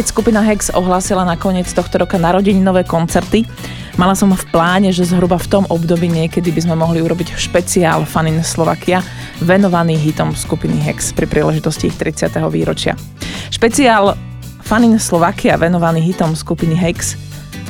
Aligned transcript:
Keď 0.00 0.16
skupina 0.16 0.40
Hex 0.40 0.72
ohlásila 0.72 1.28
na 1.28 1.36
koniec 1.36 1.68
tohto 1.76 2.00
roka 2.00 2.16
narodeninové 2.16 2.88
koncerty, 2.88 3.44
mala 4.00 4.16
som 4.16 4.32
v 4.32 4.48
pláne, 4.48 4.88
že 4.96 5.04
zhruba 5.04 5.36
v 5.36 5.44
tom 5.52 5.68
období 5.68 6.08
niekedy 6.08 6.48
by 6.56 6.64
sme 6.64 6.72
mohli 6.72 7.04
urobiť 7.04 7.36
špeciál 7.36 8.08
Fun 8.08 8.32
in 8.32 8.40
Slovakia 8.40 9.04
venovaný 9.44 10.00
hitom 10.00 10.32
skupiny 10.32 10.80
Hex 10.80 11.12
pri 11.12 11.28
príležitosti 11.28 11.92
ich 11.92 12.00
30. 12.00 12.32
výročia. 12.48 12.96
Špeciál 13.52 14.16
Fun 14.64 14.88
in 14.88 14.96
Slovakia 14.96 15.60
venovaný 15.60 16.00
hitom 16.00 16.32
skupiny 16.32 16.80
Hex 16.80 17.20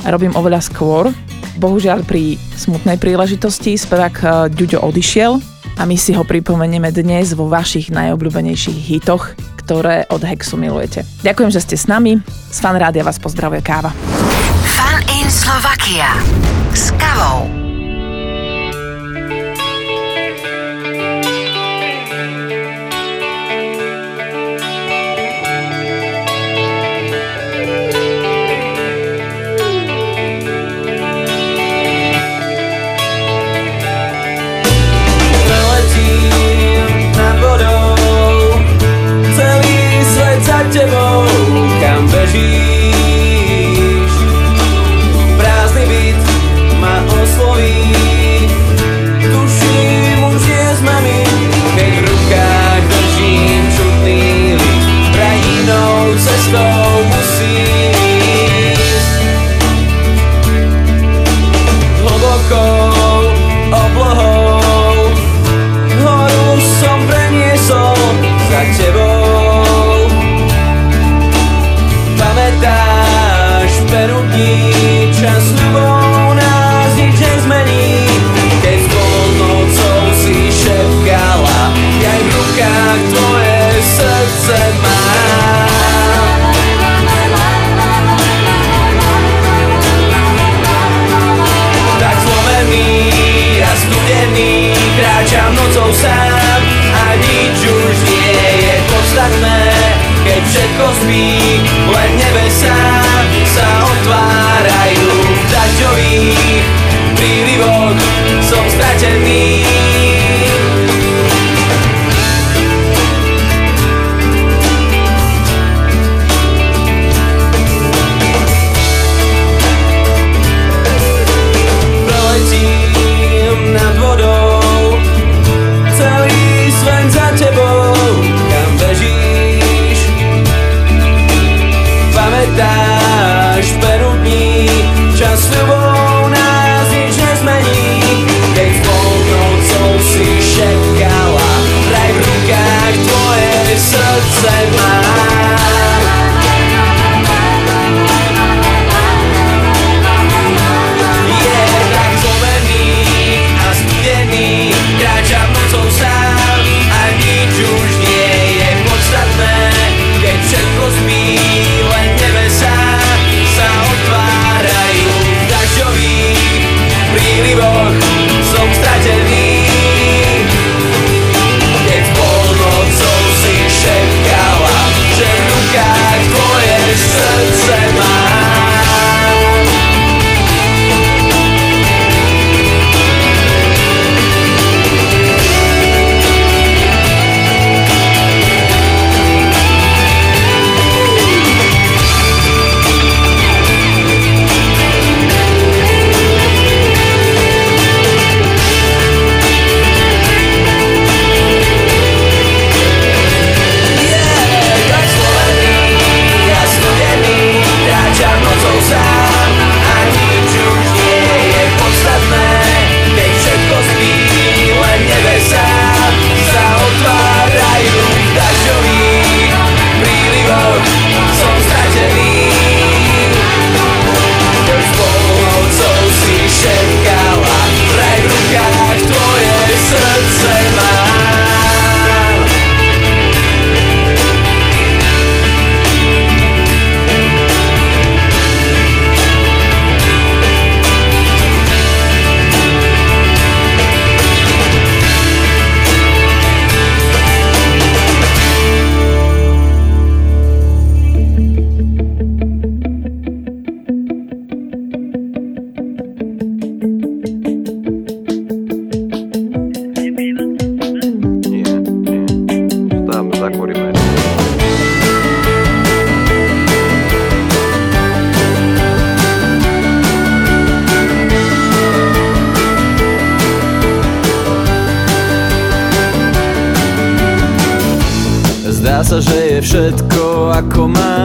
robím 0.07 0.31
oveľa 0.31 0.63
skôr. 0.63 1.11
Bohužiaľ 1.59 2.07
pri 2.07 2.39
smutnej 2.55 2.95
príležitosti 2.95 3.75
spevák 3.75 4.15
eh, 4.23 4.27
Ďuďo 4.55 4.79
odišiel 4.87 5.35
a 5.75 5.83
my 5.83 5.99
si 5.99 6.15
ho 6.15 6.23
pripomenieme 6.23 6.95
dnes 6.95 7.35
vo 7.35 7.51
vašich 7.51 7.91
najobľúbenejších 7.91 8.79
hitoch, 8.87 9.35
ktoré 9.71 10.03
od 10.11 10.19
Hexu 10.27 10.59
milujete. 10.59 11.07
Ďakujem, 11.23 11.47
že 11.47 11.63
ste 11.63 11.79
s 11.79 11.87
nami. 11.87 12.19
Z 12.27 12.59
Fan 12.59 12.75
Rádia 12.75 13.07
vás 13.07 13.15
pozdravuje 13.15 13.63
Káva. 13.63 13.95
Fun 14.67 14.99
in 15.07 15.31
Slovakia 15.31 16.11
s 16.75 16.91
kavou. 16.99 17.70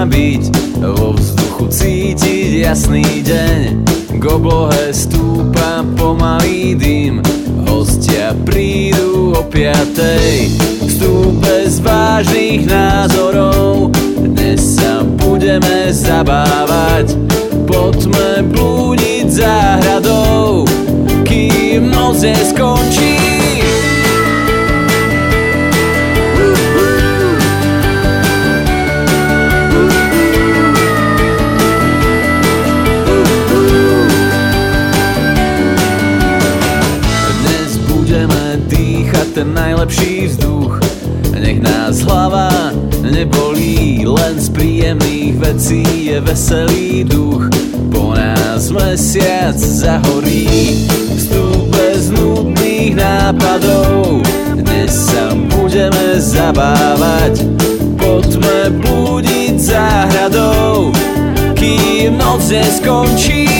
Byť 0.06 0.42
Vo 0.80 1.12
vzduchu 1.18 1.64
cítiť 1.68 2.62
jasný 2.62 3.04
deň. 3.26 3.60
K 4.16 4.24
oblohe 4.24 4.94
stúpa 4.94 5.84
pomalý 5.98 6.78
dým 6.78 7.20
Hostia 7.66 8.32
prídu 8.46 9.34
o 9.34 9.42
piatej. 9.44 10.54
Vstup 10.86 11.42
bez 11.42 11.82
vážnych 11.82 12.64
názorov 12.64 13.92
Dnes 14.16 14.78
sa 14.78 15.02
budeme 15.04 15.90
zabávať. 15.90 17.18
Poďme 17.66 18.46
blúdiť 18.46 19.26
záhradou 19.26 20.62
Kým 21.26 21.90
noc 21.90 22.22
neskončí 22.22 23.15
ten 39.36 39.54
najlepší 39.54 40.26
vzduch. 40.26 40.80
Nech 41.36 41.60
nás 41.60 42.00
hlava 42.00 42.72
nebolí 43.04 44.08
Len 44.08 44.40
z 44.40 44.48
príjemných 44.48 45.36
vecí 45.36 45.84
je 46.08 46.20
veselý 46.24 47.04
duch. 47.04 47.44
Po 47.92 48.16
nás 48.16 48.72
mesiac 48.72 49.52
zahorí 49.52 50.48
Vstup 51.20 51.68
bez 51.68 52.08
nudných 52.16 52.96
nápadov. 52.96 54.24
Dnes 54.56 55.12
sa 55.12 55.36
budeme 55.52 56.16
zabávať 56.16 57.44
Poďme 58.00 58.72
budiť 58.72 59.54
záhradou. 59.60 60.96
Kým 61.52 62.16
noc 62.16 62.40
neskončí 62.48 63.55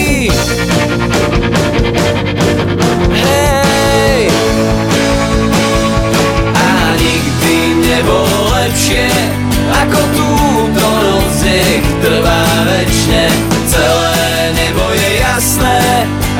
ako 9.86 10.02
túto 10.18 10.82
noc 10.82 11.38
nech 11.46 11.86
trvá 12.02 12.42
večne 12.66 13.30
celé 13.70 14.50
nebo 14.58 14.82
je 14.90 15.10
jasné. 15.22 15.82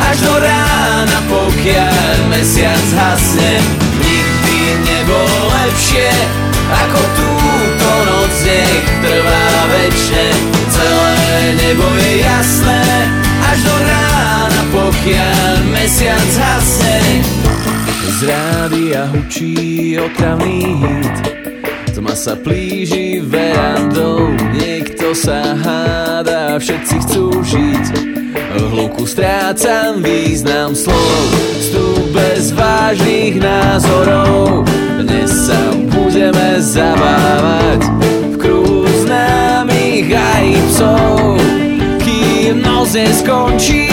Až 0.02 0.16
do 0.26 0.34
rána 0.42 1.18
pokiaľ 1.30 2.26
mesiac 2.26 2.86
hasne 2.98 3.62
nikdy 4.02 4.58
nebolo 4.82 5.38
lepšie. 5.62 6.10
Ako 6.66 7.00
túto 7.14 7.90
noc 8.10 8.34
nech 8.42 8.86
trvá 8.98 9.46
večne 9.70 10.26
celé 10.74 11.54
nebo 11.54 11.86
je 12.02 12.12
jasné. 12.26 12.82
Až 13.46 13.58
do 13.62 13.76
rána 13.78 14.62
pokiaľ 14.74 15.54
mesiac 15.70 16.30
hasne. 16.34 17.22
Z 18.16 18.26
rádia 18.26 19.06
hučí 19.12 19.94
otravný 20.02 20.82
hit 20.82 21.45
sa 22.16 22.32
plíži 22.32 23.20
verandou, 23.20 24.32
niekto 24.56 25.12
sa 25.12 25.52
háda, 25.52 26.56
všetci 26.56 26.96
chcú 27.04 27.44
žiť. 27.44 27.84
V 28.56 28.62
hluku 28.72 29.04
strácam 29.04 30.00
význam 30.00 30.72
slov, 30.72 31.28
vstup 31.60 32.16
bez 32.16 32.56
vážnych 32.56 33.36
názorov. 33.36 34.64
Dnes 34.96 35.28
sa 35.28 35.60
budeme 35.92 36.56
zabávať 36.56 37.84
v 38.32 38.34
kruhu 38.40 38.88
známych 39.04 40.08
aj 40.08 40.46
psov, 40.72 41.36
kým 42.00 42.64
noc 42.64 42.96
neskončí. 42.96 43.85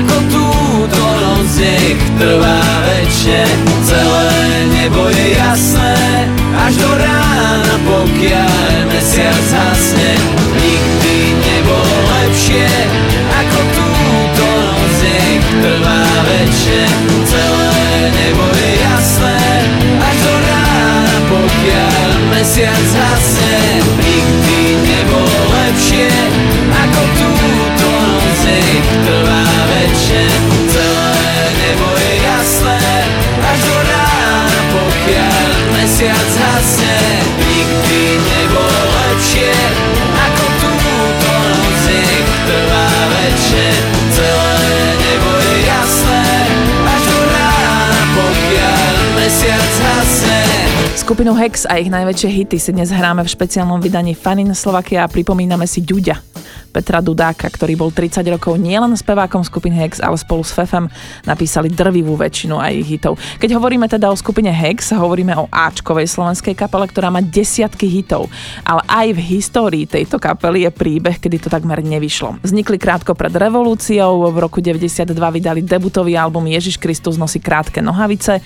Ako 0.00 0.16
túto 0.32 1.04
noc 1.20 1.60
nech 1.60 2.00
trvá 2.16 2.60
večne 2.88 3.44
celé 3.84 4.32
nebo 4.72 5.12
je 5.12 5.36
jasné. 5.36 6.24
Až 6.56 6.74
do 6.80 6.90
rána 6.96 7.76
pokiaľ 7.84 8.88
mesiac 8.88 9.48
hasne 9.52 10.12
nikdy 10.56 11.36
nebolo 11.36 11.96
lepšie. 12.16 12.68
Ako 13.44 13.60
túto 13.76 14.46
noc 14.48 14.96
nech 15.04 15.44
trvá 15.60 16.04
večne 16.24 16.84
celé 17.28 17.76
nebo 18.08 18.44
je 18.56 18.72
jasné. 18.80 19.40
Až 20.00 20.16
do 20.16 20.34
rána 20.48 21.18
pokiaľ 21.28 22.08
mesiac 22.32 22.88
hasne 22.96 23.84
nikdy 24.00 24.59
mesiac 36.00 36.32
hasne 36.40 36.96
Nikdy 37.36 38.00
nebolo 38.24 38.80
lepšie 38.88 39.52
Ako 40.16 40.44
túto 40.64 41.32
noc 41.60 41.84
trvá 42.48 42.88
večne 43.12 43.68
Celé 44.16 44.72
nebo 44.96 45.30
je 45.44 45.56
jasné 45.68 46.24
Až 46.88 47.02
do 47.04 47.20
rána 47.20 48.00
pokiaľ 48.16 48.92
mesiac 49.20 49.72
hasne 49.84 50.40
Skupinu 50.96 51.36
Hex 51.36 51.68
a 51.68 51.76
ich 51.76 51.92
najväčšie 51.92 52.32
hity 52.32 52.56
si 52.56 52.72
dnes 52.72 52.88
hráme 52.88 53.20
v 53.20 53.28
špeciálnom 53.28 53.84
vydaní 53.84 54.16
Fanin 54.16 54.56
Slovakia 54.56 55.04
a 55.04 55.10
pripomíname 55.12 55.68
si 55.68 55.84
Ďuďa. 55.84 56.39
Petra 56.70 57.02
Dudáka, 57.02 57.50
ktorý 57.50 57.74
bol 57.74 57.90
30 57.90 58.22
rokov 58.30 58.54
nielen 58.54 58.94
spevákom 58.94 59.42
skupiny 59.42 59.74
Hex, 59.74 59.98
ale 59.98 60.14
spolu 60.14 60.46
s 60.46 60.54
Fefem 60.54 60.86
napísali 61.26 61.66
drvivú 61.66 62.14
väčšinu 62.14 62.56
aj 62.62 62.72
ich 62.78 62.88
hitov. 62.96 63.18
Keď 63.42 63.58
hovoríme 63.58 63.90
teda 63.90 64.06
o 64.06 64.16
skupine 64.16 64.54
Hex, 64.54 64.94
hovoríme 64.94 65.34
o 65.34 65.50
Ačkovej 65.50 66.06
slovenskej 66.06 66.54
kapele, 66.54 66.86
ktorá 66.86 67.10
má 67.10 67.18
desiatky 67.18 67.90
hitov. 67.90 68.30
Ale 68.62 68.86
aj 68.86 69.18
v 69.18 69.20
histórii 69.36 69.84
tejto 69.90 70.22
kapely 70.22 70.64
je 70.64 70.70
príbeh, 70.70 71.18
kedy 71.18 71.42
to 71.42 71.48
takmer 71.50 71.82
nevyšlo. 71.82 72.38
Vznikli 72.46 72.78
krátko 72.78 73.18
pred 73.18 73.34
revolúciou, 73.34 74.30
v 74.30 74.38
roku 74.38 74.62
92 74.62 75.10
vydali 75.10 75.60
debutový 75.66 76.14
album 76.14 76.46
Ježiš 76.46 76.78
Kristus 76.78 77.18
nosí 77.18 77.42
krátke 77.42 77.82
nohavice, 77.82 78.38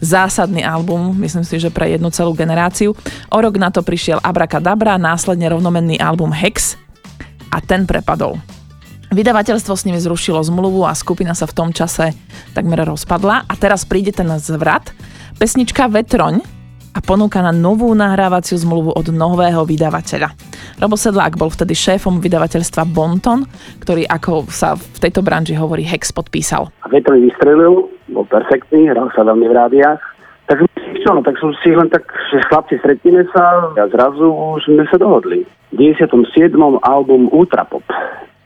zásadný 0.00 0.60
album, 0.64 1.16
myslím 1.20 1.44
si, 1.44 1.56
že 1.56 1.72
pre 1.72 1.92
jednu 1.96 2.12
celú 2.12 2.36
generáciu. 2.36 2.92
O 3.32 3.38
rok 3.40 3.54
na 3.56 3.72
to 3.72 3.80
prišiel 3.80 4.20
Abracadabra, 4.20 5.00
následne 5.00 5.48
rovnomenný 5.48 5.96
album 6.00 6.32
Hex, 6.32 6.76
a 7.50 7.58
ten 7.60 7.84
prepadol. 7.84 8.38
Vydavateľstvo 9.10 9.74
s 9.74 9.84
nimi 9.90 9.98
zrušilo 9.98 10.38
zmluvu 10.38 10.86
a 10.86 10.94
skupina 10.94 11.34
sa 11.34 11.50
v 11.50 11.56
tom 11.58 11.68
čase 11.74 12.14
takmer 12.54 12.86
rozpadla 12.86 13.42
a 13.42 13.54
teraz 13.58 13.82
príde 13.82 14.14
ten 14.14 14.30
zvrat. 14.38 14.94
Pesnička 15.34 15.90
Vetroň 15.90 16.38
a 16.94 16.98
ponúka 17.02 17.42
na 17.42 17.50
novú 17.50 17.90
nahrávaciu 17.90 18.58
zmluvu 18.58 18.94
od 18.94 19.10
nového 19.10 19.66
vydavateľa. 19.66 20.30
Robo 20.78 20.94
Sedlák 20.94 21.34
bol 21.34 21.50
vtedy 21.50 21.74
šéfom 21.74 22.22
vydavateľstva 22.22 22.86
Bonton, 22.86 23.46
ktorý, 23.82 24.06
ako 24.06 24.46
sa 24.50 24.78
v 24.78 24.98
tejto 25.02 25.26
branži 25.26 25.58
hovorí, 25.58 25.82
Hex 25.86 26.14
podpísal. 26.14 26.70
Vetroň 26.90 27.30
vystrelil, 27.30 27.90
bol 28.10 28.26
perfektný, 28.30 28.90
hral 28.90 29.10
sa 29.14 29.26
veľmi 29.26 29.46
v 29.50 29.54
rádiách. 29.54 30.00
Tak 30.50 30.66
čo, 30.98 31.14
no, 31.14 31.22
tak 31.22 31.38
som 31.38 31.54
si 31.62 31.70
len 31.70 31.86
tak, 31.86 32.02
že 32.34 32.42
chlapci, 32.50 32.82
stretneme 32.82 33.22
sa 33.30 33.70
a 33.70 33.86
zrazu 33.86 34.26
už 34.34 34.66
sme 34.66 34.82
sa 34.90 34.98
dohodli. 34.98 35.46
97. 35.70 36.10
album 36.82 37.30
Ultrapop. 37.30 37.86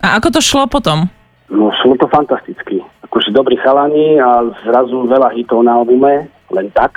A 0.05 0.21
ako 0.21 0.29
to 0.37 0.41
šlo 0.45 0.69
potom? 0.69 1.09
No 1.49 1.73
šlo 1.81 1.97
to 1.97 2.05
fantasticky. 2.13 2.85
Akože 3.09 3.33
dobrí 3.33 3.57
chalani 3.57 4.21
a 4.21 4.45
zrazu 4.69 5.09
veľa 5.09 5.33
hitov 5.33 5.65
na 5.65 5.81
albume, 5.81 6.29
len 6.53 6.69
tak, 6.77 6.93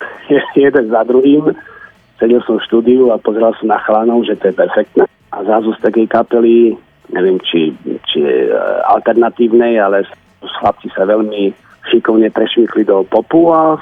jeden 0.56 0.88
za 0.88 1.04
druhým. 1.04 1.52
Sedel 2.16 2.40
som 2.48 2.56
v 2.56 2.64
štúdiu 2.64 3.12
a 3.12 3.20
pozeral 3.20 3.52
som 3.60 3.68
na 3.68 3.76
chalanov, 3.84 4.24
že 4.24 4.40
to 4.40 4.48
je 4.48 4.56
perfektné. 4.56 5.04
A 5.36 5.44
zrazu 5.44 5.76
z 5.76 5.84
takej 5.84 6.08
kapely, 6.08 6.72
neviem 7.12 7.36
či, 7.44 7.76
či 8.08 8.24
je 8.24 8.56
alternatívnej, 8.88 9.76
ale 9.76 10.08
chlapci 10.40 10.88
sa 10.96 11.04
veľmi 11.04 11.52
šikovne 11.92 12.32
prešmykli 12.32 12.88
do 12.88 13.04
popu 13.04 13.52
a 13.52 13.76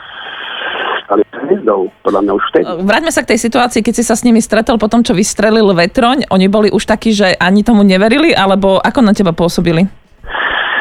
stali 1.04 1.22
hviezdou, 1.46 1.92
podľa 2.02 2.20
mňa 2.24 2.32
už 2.32 2.44
vtedy. 2.50 2.64
Vráťme 2.82 3.12
sa 3.12 3.22
k 3.22 3.30
tej 3.36 3.38
situácii, 3.44 3.80
keď 3.84 3.94
si 4.00 4.04
sa 4.04 4.16
s 4.16 4.24
nimi 4.24 4.40
stretol 4.40 4.80
po 4.80 4.88
tom, 4.88 5.04
čo 5.04 5.12
vystrelil 5.12 5.68
vetroň. 5.70 6.28
Oni 6.32 6.48
boli 6.48 6.72
už 6.72 6.84
takí, 6.88 7.12
že 7.12 7.36
ani 7.36 7.60
tomu 7.62 7.84
neverili, 7.84 8.32
alebo 8.32 8.80
ako 8.80 9.00
na 9.04 9.12
teba 9.12 9.36
pôsobili? 9.36 9.84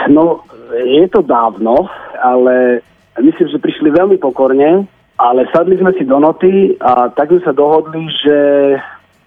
No, 0.08 0.44
je 0.74 1.06
to 1.12 1.24
dávno, 1.24 1.88
ale 2.20 2.84
myslím, 3.20 3.48
že 3.52 3.62
prišli 3.62 3.94
veľmi 3.94 4.18
pokorne, 4.20 4.88
ale 5.20 5.46
sadli 5.54 5.78
sme 5.78 5.94
si 5.96 6.04
do 6.04 6.18
noty 6.18 6.76
a 6.82 7.12
tak 7.14 7.30
sme 7.32 7.42
sa 7.44 7.54
dohodli, 7.54 8.08
že 8.24 8.40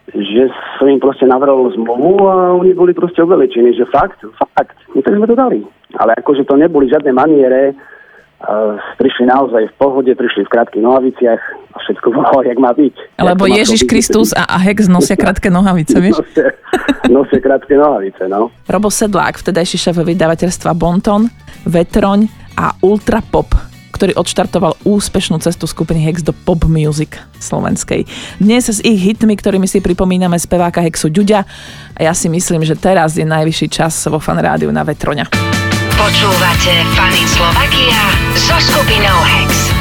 že 0.06 0.46
som 0.78 0.86
im 0.86 1.02
proste 1.02 1.26
navrhol 1.26 1.66
zmluvu 1.74 2.30
a 2.30 2.54
oni 2.54 2.78
boli 2.78 2.94
proste 2.94 3.26
obelečení, 3.26 3.74
že 3.74 3.90
fakt, 3.90 4.22
fakt, 4.54 4.78
no 4.94 5.02
tak 5.02 5.18
sme 5.18 5.26
to 5.26 5.34
dali. 5.34 5.66
Ale 5.98 6.14
akože 6.22 6.46
to 6.46 6.54
neboli 6.54 6.86
žiadne 6.86 7.10
maniere, 7.10 7.74
prišli 9.00 9.24
naozaj 9.26 9.72
v 9.72 9.74
pohode, 9.80 10.12
prišli 10.12 10.44
v 10.44 10.50
krátkych 10.52 10.84
nohaviciach 10.84 11.40
a 11.72 11.76
všetko 11.80 12.08
bolo, 12.12 12.44
jak 12.44 12.58
má 12.60 12.72
byť. 12.76 12.94
Lebo 13.20 13.48
Ježiš 13.48 13.88
Kristus 13.88 14.36
a, 14.36 14.44
a 14.44 14.56
Hex 14.60 14.88
nosia 14.88 15.16
krátke 15.16 15.48
nohavice, 15.48 15.96
vieš? 15.98 16.20
Nosia, 16.20 16.46
nosia 17.08 17.40
krátke 17.40 17.74
nohavice, 17.76 18.28
no. 18.28 18.52
Robo 18.68 18.92
Sedlák, 18.92 19.40
vtedajší 19.40 19.76
šéf 19.80 19.96
vydavateľstva 20.00 20.76
Bonton, 20.76 21.28
Vetroň 21.64 22.28
a 22.56 22.76
Ultra 22.84 23.24
Pop 23.24 23.52
ktorý 23.96 24.12
odštartoval 24.12 24.76
úspešnú 24.84 25.40
cestu 25.40 25.64
skupiny 25.64 26.04
Hex 26.04 26.20
do 26.20 26.36
pop 26.36 26.68
music 26.68 27.16
slovenskej. 27.40 28.04
Dnes 28.36 28.68
s 28.68 28.84
ich 28.84 29.00
hitmi, 29.00 29.32
ktorými 29.32 29.64
si 29.64 29.80
pripomíname 29.80 30.36
speváka 30.36 30.84
Hexu 30.84 31.08
Ďuďa 31.08 31.48
a 31.96 32.00
ja 32.04 32.12
si 32.12 32.28
myslím, 32.28 32.60
že 32.60 32.76
teraz 32.76 33.16
je 33.16 33.24
najvyšší 33.24 33.72
čas 33.72 33.96
vo 34.12 34.20
fan 34.20 34.36
rádiu 34.36 34.68
na 34.68 34.84
Vetroňa. 34.84 35.32
Počúvate 35.96 36.72
Fany 36.92 37.24
Slovakia 37.24 38.25
so 38.46 38.60
skupinou 38.60 39.75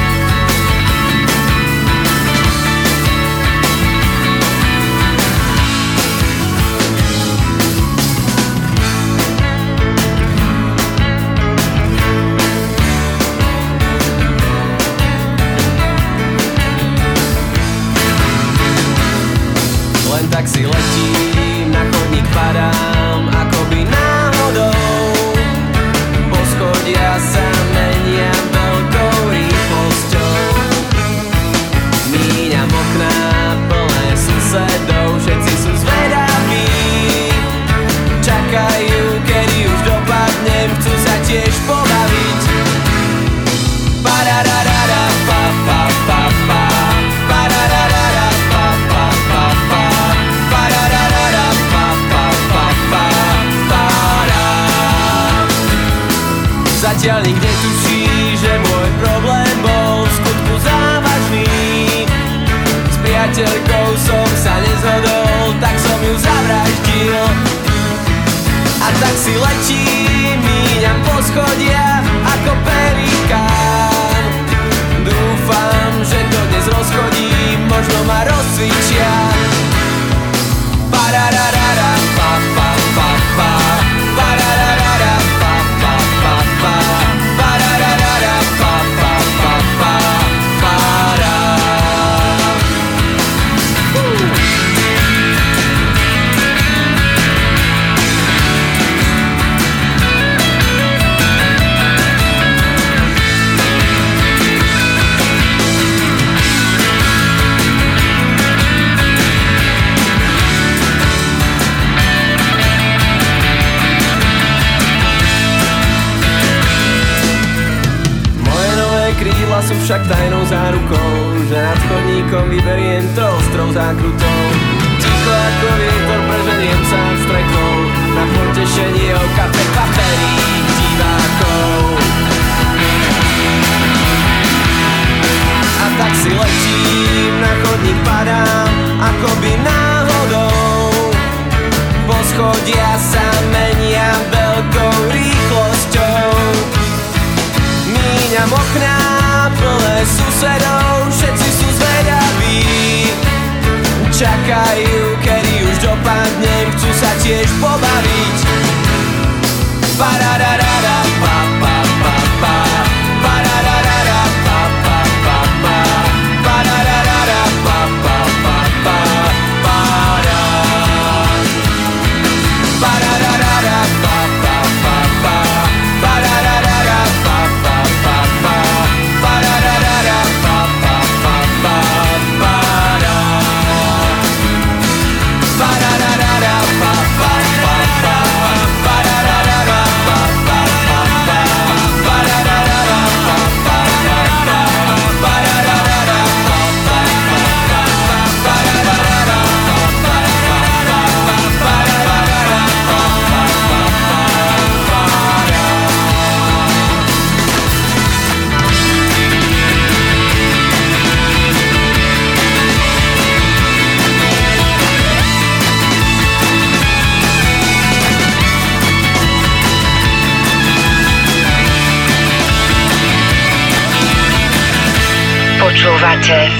Hex. 119.96 120.25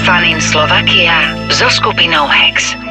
Fanin 0.07 0.39
Slovakia 0.39 1.35
so 1.51 1.67
skupinou 1.67 2.31
Hex. 2.31 2.86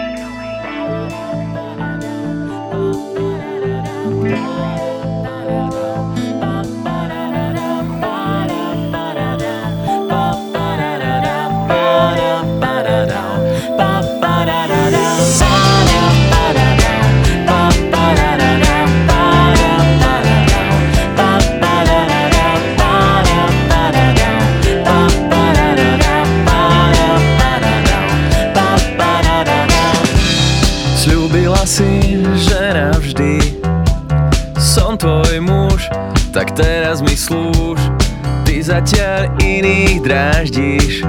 Zatiaľ 38.87 39.35
iných 39.43 39.99
dráždiš. 39.99 41.03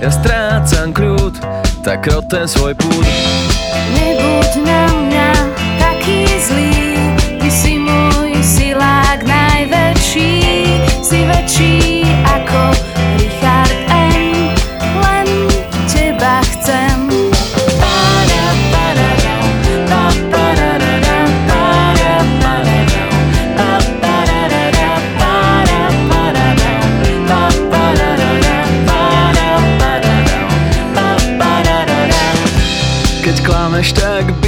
Ja 0.00 0.08
strácam 0.08 0.96
kľud, 0.96 1.36
tak 1.84 2.08
rod 2.08 2.24
ten 2.32 2.48
svoj 2.48 2.72
púd. 2.72 3.04
Nebuď 3.92 4.64
na 4.64 4.95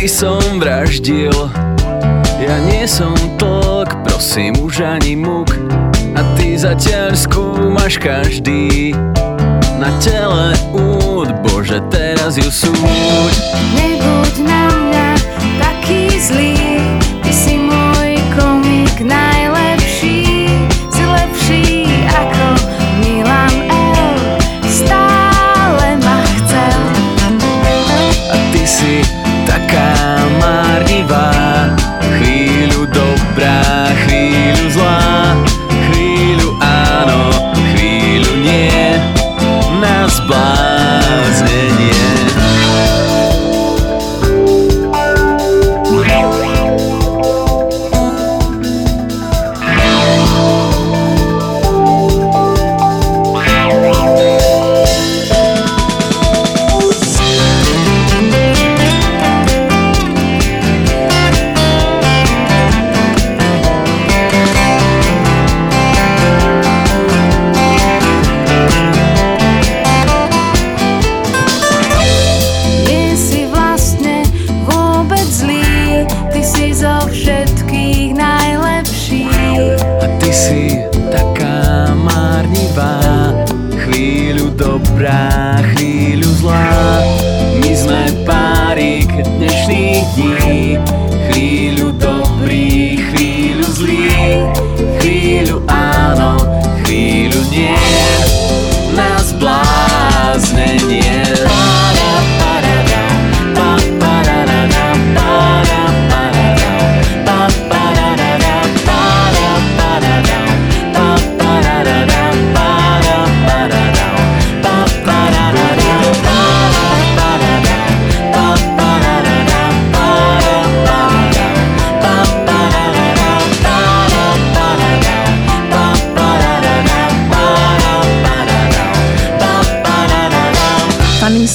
som 0.09 0.41
vraždil. 0.57 1.37
Ja 2.41 2.57
nie 2.65 2.88
som 2.88 3.12
tlk, 3.37 3.93
prosím 4.09 4.57
už 4.65 4.81
ani 4.81 5.15
muk. 5.15 5.53
A 6.17 6.25
ty 6.35 6.57
zatiaľ 6.57 7.12
skúmaš 7.12 8.00
každý. 8.00 8.97
Na 9.77 9.93
tele 10.03 10.57
úd, 10.75 11.31
bože 11.47 11.79
teraz 11.93 12.41
ju 12.41 12.49
súď. 12.49 13.35
Nebuď 13.77 14.35
na 14.43 14.62
mňa 14.73 15.09
taký 15.61 16.11
zlý 16.19 16.58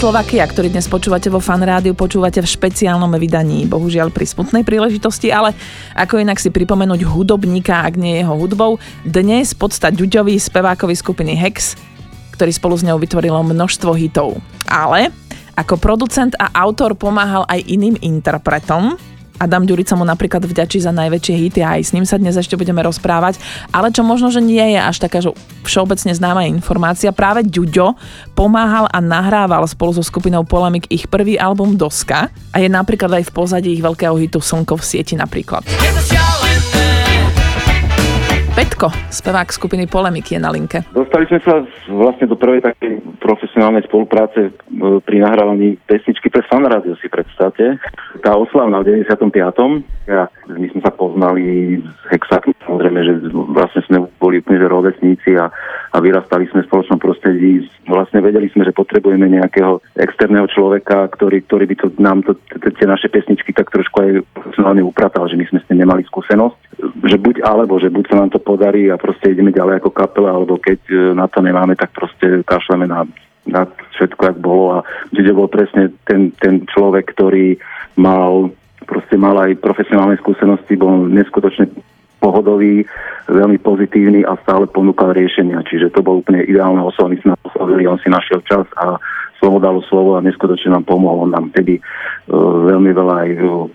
Slovakia, 0.04 0.44
ktorý 0.44 0.68
dnes 0.68 0.92
počúvate 0.92 1.32
vo 1.32 1.39
Fan 1.39 1.63
Rádiu, 1.63 1.96
počúvate 1.96 2.44
v 2.44 2.52
špeciálnom 2.60 3.08
vydaní, 3.16 3.63
bohužiaľ 3.72 4.12
pri 4.12 4.28
smutnej 4.28 4.68
príležitosti, 4.68 5.32
ale 5.32 5.56
ako 5.96 6.20
inak 6.20 6.44
si 6.44 6.52
pripomenúť 6.52 7.08
hudobníka, 7.08 7.88
ak 7.88 7.96
nie 7.96 8.20
jeho 8.20 8.36
hudbou, 8.36 8.84
dnes 9.08 9.56
podsta 9.56 9.96
Ďuďovi, 9.96 10.36
spevákovi 10.36 10.92
skupiny 10.92 11.39
Hex, 11.39 11.80
ktorý 12.36 12.52
spolu 12.52 12.76
s 12.76 12.84
ňou 12.84 13.00
vytvorilo 13.00 13.48
množstvo 13.48 13.96
hitov. 13.96 14.44
Ale 14.68 15.08
ako 15.56 15.80
producent 15.80 16.36
a 16.36 16.52
autor 16.52 17.00
pomáhal 17.00 17.48
aj 17.48 17.63
iným 17.63 17.96
interpretom, 18.04 19.00
Adam 19.41 19.65
Ďurica 19.65 19.98
mu 19.98 20.06
napríklad 20.06 20.46
vďačí 20.46 20.82
za 20.84 20.93
najväčšie 20.93 21.36
hity 21.36 21.60
a 21.65 21.80
aj 21.80 21.82
s 21.89 21.93
ním 21.96 22.06
sa 22.06 22.22
dnes 22.22 22.38
ešte 22.38 22.58
budeme 22.58 22.82
rozprávať, 22.86 23.41
ale 23.74 23.89
čo 23.89 24.06
možno, 24.06 24.30
že 24.30 24.41
nie 24.41 24.62
je 24.74 24.80
až 24.80 24.98
taká 25.02 25.19
že 25.24 25.34
všeobecne 25.65 26.13
známa 26.13 26.46
informácia, 26.46 27.10
práve 27.15 27.43
Ďuďo 27.43 27.98
pomáhal 28.38 28.88
a 28.91 29.00
nahrával 29.02 29.65
spolu 29.65 29.98
so 29.98 30.04
skupinou 30.06 30.46
Polemik 30.46 30.88
ich 30.89 31.10
prvý 31.10 31.36
album 31.39 31.76
Doska 31.76 32.30
a 32.54 32.58
je 32.62 32.69
napríklad 32.69 33.10
aj 33.22 33.30
v 33.30 33.32
pozadí 33.36 33.69
ich 33.74 33.84
veľkého 33.84 34.15
hitu 34.19 34.39
Slnko 34.39 34.78
v 34.80 34.84
sieti 34.84 35.13
napríklad. 35.17 35.65
Petko, 38.54 38.94
spevák 39.10 39.50
skupiny 39.50 39.89
Polemik 39.89 40.30
je 40.30 40.38
na 40.38 40.54
linke. 40.54 40.86
Dostali 40.94 41.26
sme 41.26 41.42
sa 41.42 41.66
vlastne 41.89 42.30
do 42.30 42.38
prvej 42.38 42.62
takej 42.62 43.02
profesionálnej 43.18 43.82
spolupráce 43.89 44.39
e, 44.46 44.52
pri 45.02 45.26
nahrávaní 45.26 45.82
pesničky 45.89 46.30
pre 46.30 46.46
fan 46.46 46.62
rádio, 46.62 46.94
si 47.02 47.10
predstavte. 47.10 47.82
Tá 48.22 48.38
oslavná 48.38 48.86
v 48.86 49.10
95. 49.10 49.89
Ja, 50.06 50.30
my 50.54 50.70
sme 50.70 50.82
sa 50.86 50.94
poznali 50.94 51.82
z 51.82 52.04
Hexaky, 52.13 52.54
samozrejme, 52.62 53.00
že 53.02 53.13
vlastne 53.34 53.82
sme 53.89 53.98
boli 54.22 54.46
úplne 54.46 54.70
rovesníci 54.70 55.34
a, 55.34 55.50
a 55.93 56.01
vyrastali 56.01 56.49
sme 56.49 56.65
v 56.65 56.69
spoločnom 56.73 56.97
prostredí. 56.97 57.69
Vlastne 57.86 58.25
vedeli 58.25 58.49
sme, 58.49 58.65
že 58.65 58.73
potrebujeme 58.73 59.29
nejakého 59.29 59.77
externého 59.93 60.49
človeka, 60.49 61.06
ktorý, 61.13 61.45
ktorý 61.45 61.69
by 61.69 61.75
to 61.77 61.88
nám 62.01 62.25
to, 62.25 62.34
tie 62.49 62.89
naše 62.89 63.13
pesničky 63.13 63.53
tak 63.53 63.69
trošku 63.69 64.01
aj 64.01 64.10
profesionálne 64.34 64.82
upratal, 64.82 65.29
že 65.29 65.38
my 65.38 65.45
sme 65.45 65.62
s 65.62 65.67
tým 65.69 65.86
nemali 65.86 66.01
skúsenosť. 66.10 66.58
Že 67.06 67.17
buď 67.21 67.36
alebo, 67.45 67.77
že 67.77 67.93
buď 67.93 68.06
sa 68.10 68.15
nám 68.25 68.34
to 68.34 68.41
podarí 68.41 68.89
a 68.89 68.97
proste 68.97 69.38
ideme 69.38 69.53
ďalej 69.53 69.86
ako 69.86 69.93
kapela, 69.93 70.34
alebo 70.34 70.58
keď 70.58 70.82
e, 70.89 70.95
na 71.13 71.29
to 71.29 71.45
nemáme, 71.45 71.77
tak 71.77 71.93
proste 71.93 72.41
kašleme 72.41 72.89
na, 72.89 73.06
na 73.45 73.69
všetko, 73.93 74.21
jak 74.34 74.38
bolo. 74.41 74.82
A 74.82 74.86
kde 75.13 75.29
bol 75.29 75.45
presne 75.45 75.93
ten, 76.10 76.34
ten 76.41 76.65
človek, 76.73 77.13
ktorý 77.13 77.62
mal 78.01 78.49
proste 78.84 79.15
mal 79.15 79.39
aj 79.39 79.63
profesionálne 79.63 80.19
skúsenosti, 80.19 80.75
bol 80.75 81.08
neskutočne 81.08 81.71
pohodový, 82.24 82.88
veľmi 83.28 83.60
pozitívny 83.60 84.24
a 84.24 84.40
stále 84.40 84.72
ponúkal 84.72 85.12
riešenia. 85.12 85.60
Čiže 85.68 85.92
to 85.92 86.00
bol 86.00 86.24
úplne 86.24 86.48
ideálne 86.48 86.80
osoba. 86.80 87.12
My 87.12 87.20
sme 87.20 87.34
oslovili, 87.44 87.84
on 87.84 88.00
si 88.00 88.08
našiel 88.08 88.40
čas 88.48 88.64
a 88.80 88.96
slovo 89.44 89.60
dalo 89.60 89.84
slovo 89.92 90.16
a 90.16 90.24
neskutočne 90.24 90.72
nám 90.72 90.88
pomohol. 90.88 91.28
On 91.28 91.32
nám 91.36 91.52
tedy 91.52 91.84
uh, 91.84 92.64
veľmi 92.72 92.96
veľa 92.96 93.16
aj 93.28 93.30
uh, 93.44 93.68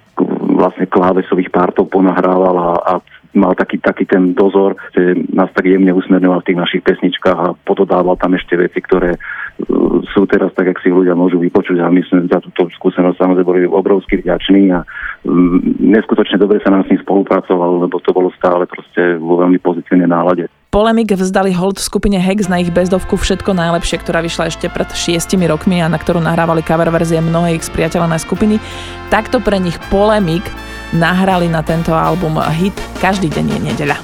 vlastne 0.56 0.88
klávesových 0.88 1.52
partov 1.52 1.92
ponahrával 1.92 2.56
a, 2.56 2.70
a 2.80 2.92
mal 3.36 3.52
taký, 3.52 3.76
taký 3.76 4.08
ten 4.08 4.32
dozor, 4.32 4.80
že 4.96 5.12
nás 5.28 5.52
tak 5.52 5.68
jemne 5.68 5.92
usmerňoval 5.92 6.40
v 6.40 6.48
tých 6.48 6.58
našich 6.58 6.82
pesničkách 6.82 7.38
a 7.38 7.54
pododával 7.68 8.16
tam 8.16 8.32
ešte 8.32 8.56
veci, 8.56 8.80
ktoré 8.80 9.20
uh, 9.20 10.00
sú 10.08 10.24
teraz 10.24 10.56
tak, 10.56 10.72
jak 10.72 10.80
si 10.80 10.88
ľudia 10.88 11.12
môžu 11.12 11.36
vypočuť 11.36 11.84
a 11.84 11.92
my 11.92 12.00
sme 12.08 12.24
za 12.32 12.40
túto 12.40 12.72
skúsenosť 12.72 13.20
samozrejme 13.20 13.44
boli 13.44 13.60
obrovsky 13.68 14.24
vďační 14.24 14.72
a 14.72 14.80
um, 14.80 14.88
neskutočne 15.78 16.40
dobre 16.40 16.58
sa 16.64 16.72
nám 16.72 16.88
s 16.88 16.90
ním 16.90 17.00
spolupracovalo, 17.04 17.84
lebo 17.84 18.00
to 18.00 18.10
bolo 18.10 18.32
stále 18.34 18.64
proste 18.64 19.20
vo 19.20 19.38
veľmi 19.40 19.60
pozitívnej 19.60 20.08
nálade. 20.08 20.48
Polemik 20.68 21.16
vzdali 21.16 21.56
hold 21.56 21.80
v 21.80 21.88
skupine 21.88 22.18
Hex 22.20 22.44
na 22.44 22.60
ich 22.60 22.68
bezdovku 22.68 23.16
Všetko 23.16 23.56
najlepšie, 23.56 24.04
ktorá 24.04 24.20
vyšla 24.20 24.52
ešte 24.52 24.68
pred 24.68 24.88
šiestimi 24.92 25.48
rokmi 25.48 25.80
a 25.80 25.88
na 25.88 25.96
ktorú 25.96 26.20
nahrávali 26.20 26.60
cover 26.60 26.92
verzie 26.92 27.24
mnohé 27.24 27.56
ich 27.56 27.64
spriateľené 27.64 28.20
skupiny. 28.20 28.60
Takto 29.08 29.40
pre 29.40 29.56
nich 29.56 29.80
Polemik 29.88 30.44
nahrali 30.92 31.48
na 31.48 31.64
tento 31.64 31.96
album 31.96 32.36
hit 32.52 32.76
Každý 33.00 33.32
deň 33.32 33.44
je 33.48 33.58
nedeľa. 33.72 33.96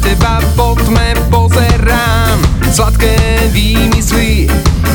teba 0.00 0.40
po 0.56 0.74
tme 0.74 1.14
pozerám. 1.28 2.36
Sladké 2.72 3.16
výmysly 3.52 4.48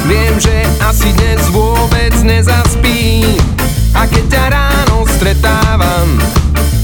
Viem, 0.06 0.36
že 0.39 0.65
asi 0.82 1.13
dnes 1.13 1.41
vôbec 1.50 2.13
nezaspím. 2.26 3.38
A 3.94 4.10
keď 4.10 4.26
ťa 4.28 4.44
ráno 4.52 5.08
stretávam 5.08 6.20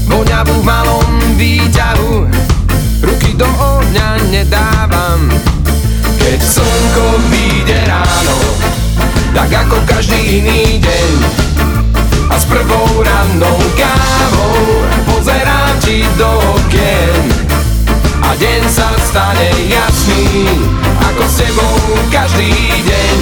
Voňavu 0.08 0.54
v 0.60 0.64
malom 0.64 1.10
výťahu 1.36 2.26
Ruky 3.02 3.36
do 3.36 3.46
ohňa 3.46 4.08
nedávam. 4.30 5.28
Keď 6.16 6.40
slnko 6.40 7.06
vyjde 7.28 7.78
ráno 7.90 8.38
Tak 9.34 9.50
ako 9.66 9.76
každý 9.84 10.40
iný 10.40 10.78
deň 10.80 11.12
a 12.32 12.40
s 12.40 12.48
prvou 12.48 12.88
rannou 13.04 13.60
kávou 13.76 14.56
pozerám 15.04 15.76
ti 15.84 16.00
do 16.16 16.32
okien 16.56 17.41
deň 18.36 18.62
sa 18.68 18.88
stane 19.02 19.50
jasný 19.68 20.48
Ako 21.12 21.24
s 21.26 21.34
tebou 21.42 21.76
každý 22.08 22.52
deň. 22.86 23.18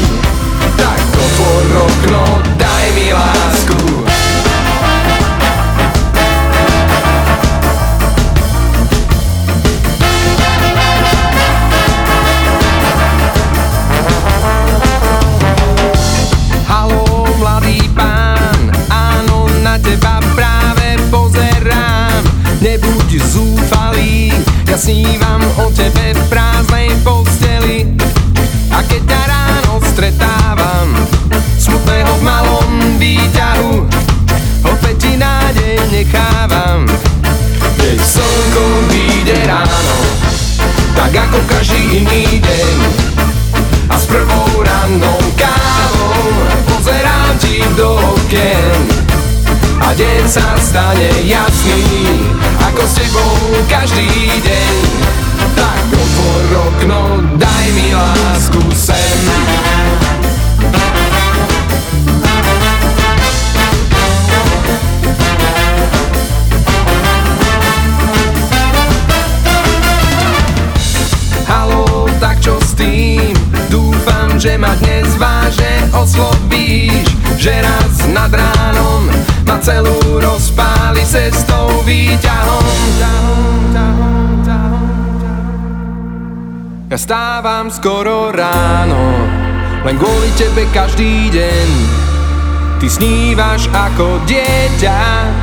Tak 0.77 1.01
otvor 1.16 1.66
okno, 1.88 2.25
daj 2.57 2.87
mi 2.94 3.12
lásku 3.12 4.00
Len 89.90 89.98
kvôli 89.98 90.31
tebe 90.38 90.70
každý 90.70 91.35
deň. 91.35 91.68
Ty 92.79 92.87
snívaš 92.87 93.66
ako 93.74 94.22
dieťa 94.22 94.98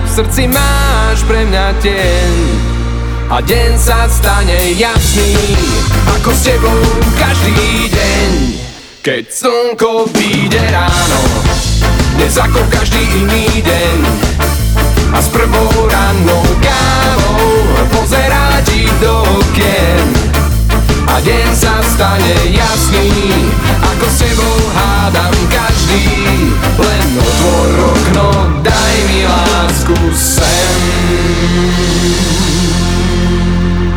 V 0.08 0.10
srdci 0.24 0.48
máš 0.48 1.20
pre 1.28 1.44
mňa 1.44 1.76
tieň. 1.84 2.32
A 3.28 3.44
deň 3.44 3.76
sa 3.76 4.08
stane 4.08 4.72
jasný 4.80 5.36
Ako 6.16 6.32
s 6.32 6.48
tebou 6.48 6.80
každý 7.20 7.92
deň. 7.92 8.32
Keď 9.04 9.24
slnko 9.28 10.08
vyjde 10.16 10.64
ráno 10.72 11.22
Dnes 12.16 12.40
ako 12.40 12.64
každý 12.72 13.04
iný 13.04 13.52
deň. 13.52 14.00
A 15.12 15.20
s 15.20 15.28
prvou 15.28 15.76
rannou 15.92 16.48
kávou 16.64 17.52
Pozerá 17.92 18.64
ti 18.64 18.88
do 19.04 19.28
okien 19.44 20.27
A 21.18 21.22
deň 21.26 21.50
sa 21.50 21.82
stane 21.82 22.54
jasný 22.54 23.10
Ako 23.82 24.06
s 24.06 24.22
tebou 24.22 24.58
hádam 24.70 25.34
každý 25.50 26.06
Len 26.78 27.08
otvor 27.18 27.70
okno, 27.90 28.30
daj 28.62 28.96
mi 29.10 29.26
lásku 29.26 29.98
sem 30.14 30.78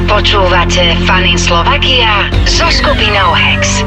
Počúvate 0.08 0.96
Fanin 1.04 1.36
Slovakia 1.36 2.32
so 2.48 2.64
skupinou 2.72 3.36
Hex. 3.36 3.84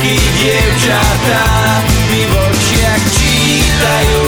Všetky 0.00 0.16
dievčatá 0.16 1.44
Mi 2.08 2.24
v 2.24 2.32
očiach 2.32 3.04
čítajú. 3.12 4.24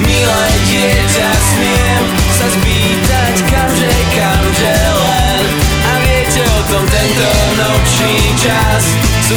Milé 0.00 0.48
dieťa, 0.64 1.28
smiem 1.28 2.04
sa 2.32 2.46
spýtať 2.48 3.34
kamže, 3.48 3.92
kamže 4.16 4.76
len 4.80 5.44
A 5.84 5.92
viete 6.02 6.40
o 6.40 6.60
tom 6.72 6.84
tento 6.88 7.30
nočný 7.60 8.16
čas? 8.40 8.82
Sú 9.28 9.36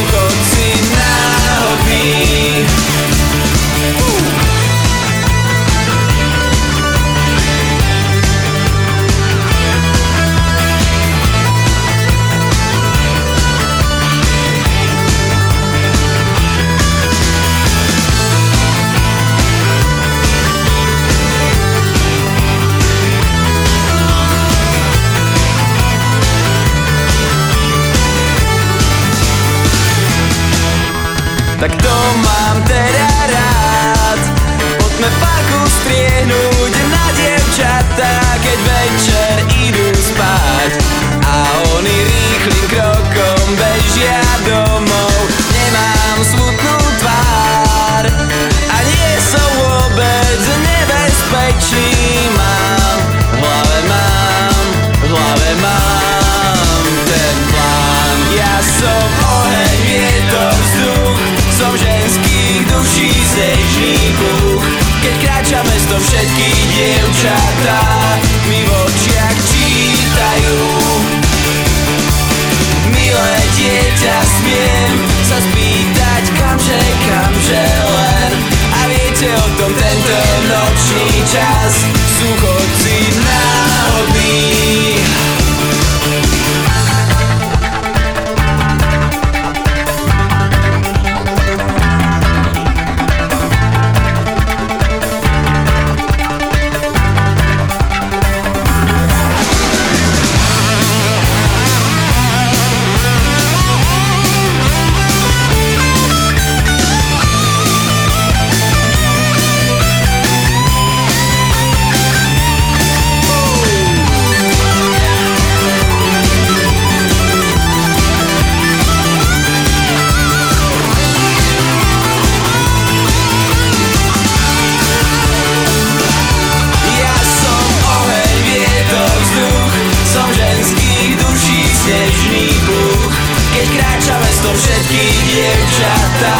to 134.48 134.54
všetky 134.56 135.04
dievčatá. 135.28 136.36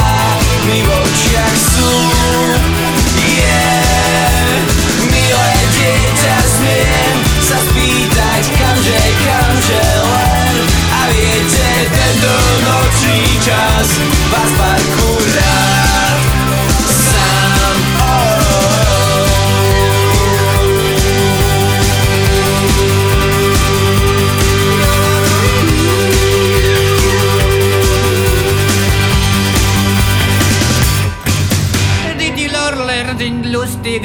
Mi 0.64 0.80
v 0.80 0.88
očiach 0.88 1.56
sú. 1.60 2.77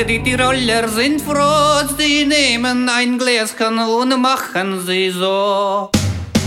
die 0.05 0.23
Tiroler 0.23 0.89
sind 0.89 1.21
froh, 1.21 1.83
die 1.99 2.25
nehmen 2.25 2.89
ein 2.89 3.19
Gläschen 3.19 3.79
und 3.79 4.21
machen 4.21 4.85
sie 4.85 5.11
so. 5.11 5.91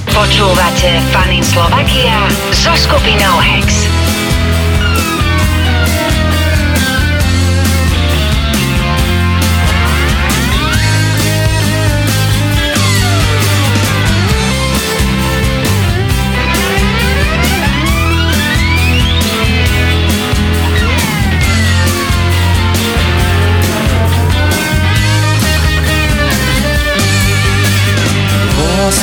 Počúvate 0.07 1.01
Fanny 1.11 1.43
Slovakia 1.43 2.27
so 2.51 2.75
skupinou 2.75 3.41
Hex. 3.41 3.84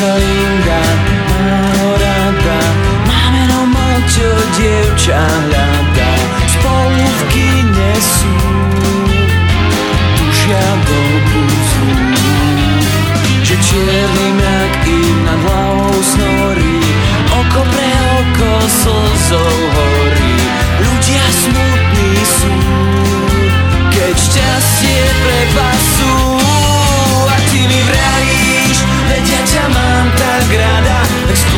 soy. 0.03 0.42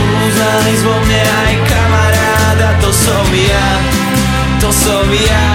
Uznáš 0.04 0.80
vo 0.84 0.96
mne 1.04 1.22
aj 1.22 1.54
kamaráda, 1.68 2.68
to 2.80 2.90
som 2.92 3.28
ja, 3.32 3.68
to 4.60 4.68
som 4.72 5.08
ja. 5.10 5.53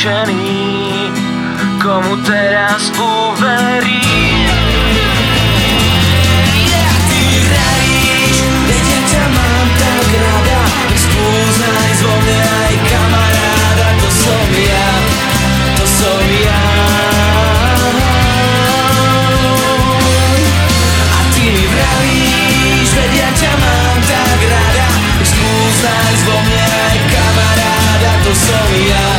skúšený, 0.00 1.12
komu 1.76 2.16
teraz 2.24 2.88
uverí. 2.96 4.00
Yeah. 6.64 6.88
Ty 7.04 7.20
hrajíš, 7.44 8.36
veď 8.64 8.84
ja 8.88 9.00
ťa 9.12 9.24
mám 9.28 9.68
tak 9.76 10.08
rada, 10.08 10.60
spúznaj 10.96 11.92
to 14.00 14.08
som 14.08 14.48
to 15.76 15.84
som. 15.84 16.60
A 21.12 21.18
ty 21.36 21.44
mi 21.44 21.64
vravíš, 21.68 22.88
veď 22.96 23.12
ja 23.20 23.30
ťa 23.36 23.52
mám 23.52 23.98
tak 24.08 24.40
rada, 24.48 24.88
aj 26.88 26.96
kamaráda, 27.12 28.12
to 28.24 28.32
som 28.32 28.72
ja. 28.80 29.09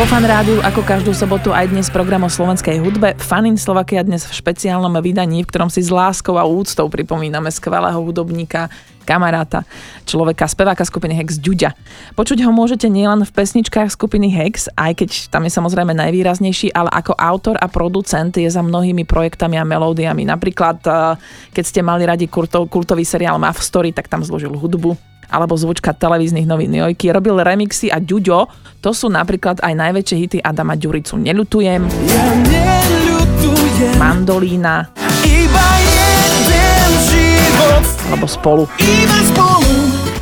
Vo 0.00 0.08
Fan 0.08 0.24
Rádiu 0.24 0.64
ako 0.64 0.80
každú 0.80 1.12
sobotu 1.12 1.52
aj 1.52 1.76
dnes 1.76 1.92
program 1.92 2.24
o 2.24 2.32
slovenskej 2.32 2.80
hudbe 2.80 3.20
Fanin 3.20 3.60
Slovakia 3.60 4.00
dnes 4.00 4.24
v 4.24 4.32
špeciálnom 4.32 4.96
vydaní, 4.96 5.44
v 5.44 5.50
ktorom 5.52 5.68
si 5.68 5.84
s 5.84 5.92
láskou 5.92 6.40
a 6.40 6.48
úctou 6.48 6.88
pripomíname 6.88 7.52
skvelého 7.52 8.00
hudobníka, 8.00 8.72
kamaráta, 9.04 9.68
človeka, 10.08 10.48
speváka 10.48 10.88
skupiny 10.88 11.20
Hex 11.20 11.36
Ďuďa. 11.36 11.76
Počuť 12.16 12.40
ho 12.40 12.48
môžete 12.48 12.88
nielen 12.88 13.28
v 13.28 13.34
pesničkách 13.44 13.92
skupiny 13.92 14.32
Hex, 14.32 14.72
aj 14.72 15.04
keď 15.04 15.10
tam 15.28 15.44
je 15.44 15.52
samozrejme 15.52 15.92
najvýraznejší, 15.92 16.72
ale 16.72 16.88
ako 16.96 17.12
autor 17.20 17.60
a 17.60 17.68
producent 17.68 18.32
je 18.32 18.48
za 18.48 18.64
mnohými 18.64 19.04
projektami 19.04 19.60
a 19.60 19.68
melódiami. 19.68 20.24
Napríklad, 20.24 20.80
eh, 20.80 21.20
keď 21.52 21.64
ste 21.68 21.84
mali 21.84 22.08
radi 22.08 22.24
kultový 22.24 23.04
seriál 23.04 23.36
Muff 23.36 23.60
Story, 23.60 23.92
tak 23.92 24.08
tam 24.08 24.24
zložil 24.24 24.56
hudbu 24.56 25.09
alebo 25.30 25.54
zvučka 25.54 25.94
televíznych 25.94 26.44
novín 26.44 26.74
Jojky. 26.74 27.14
Robil 27.14 27.38
remixy 27.38 27.88
a 27.88 28.02
Ďuďo, 28.02 28.50
to 28.82 28.90
sú 28.90 29.06
napríklad 29.06 29.62
aj 29.62 29.72
najväčšie 29.72 30.16
hity 30.18 30.38
Adama 30.42 30.74
Ďuricu. 30.74 31.16
Neľutujem, 31.16 31.82
Ja 31.86 32.26
neľutujem 32.42 33.96
Mandolína 33.96 34.90
Iba 35.24 35.68
jeden 35.80 36.92
život 37.08 37.84
alebo 38.10 38.26
Spolu. 38.26 38.64
Iba 38.76 39.18
spolu 39.30 39.72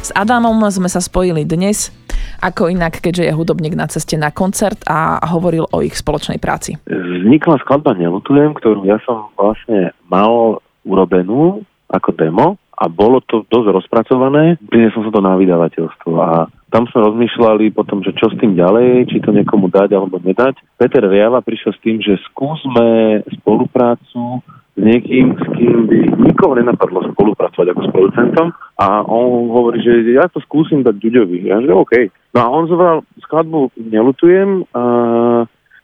S 0.04 0.10
Adamom 0.14 0.60
sme 0.68 0.86
sa 0.86 1.02
spojili 1.02 1.42
dnes, 1.42 1.90
ako 2.38 2.70
inak, 2.70 3.02
keďže 3.02 3.28
je 3.28 3.32
hudobník 3.34 3.74
na 3.74 3.90
ceste 3.90 4.14
na 4.14 4.30
koncert 4.30 4.78
a 4.86 5.18
hovoril 5.26 5.66
o 5.68 5.82
ich 5.82 5.98
spoločnej 5.98 6.38
práci. 6.38 6.78
Vznikla 6.86 7.58
skladba 7.66 7.98
Nelutujem, 7.98 8.54
ktorú 8.54 8.86
ja 8.86 9.02
som 9.02 9.34
vlastne 9.34 9.90
mal 10.06 10.62
urobenú 10.86 11.66
ako 11.90 12.14
demo 12.14 12.46
a 12.78 12.86
bolo 12.86 13.18
to 13.26 13.42
dosť 13.50 13.74
rozpracované. 13.74 14.54
Priniesol 14.70 15.10
som 15.10 15.14
to 15.14 15.22
na 15.22 15.34
vydavateľstvo 15.34 16.12
a 16.14 16.46
tam 16.70 16.86
sme 16.92 17.10
rozmýšľali 17.10 17.74
potom, 17.74 18.04
že 18.06 18.14
čo 18.14 18.30
s 18.30 18.38
tým 18.38 18.54
ďalej, 18.54 19.10
či 19.10 19.18
to 19.18 19.34
niekomu 19.34 19.66
dať 19.66 19.98
alebo 19.98 20.22
nedať. 20.22 20.62
Peter 20.78 21.02
Riava 21.02 21.42
prišiel 21.42 21.72
s 21.74 21.82
tým, 21.82 21.98
že 21.98 22.20
skúsme 22.30 23.20
spoluprácu 23.40 24.44
s 24.78 24.78
niekým, 24.78 25.34
s 25.34 25.44
kým 25.58 25.90
by 25.90 25.98
nikoho 26.22 26.54
nenapadlo 26.54 27.02
spolupracovať 27.10 27.66
ako 27.74 27.80
s 27.82 27.90
producentom 27.90 28.46
a 28.78 29.02
on 29.02 29.50
hovorí, 29.50 29.82
že 29.82 30.06
ja 30.14 30.30
to 30.30 30.38
skúsim 30.46 30.86
dať 30.86 30.94
Ďuďovi. 31.02 31.50
Ja 31.50 31.58
že 31.58 31.74
OK. 31.74 31.94
No 32.36 32.38
a 32.44 32.46
on 32.46 32.70
zobral 32.70 33.02
skladbu 33.26 33.74
Nelutujem 33.74 34.62
a 34.70 34.82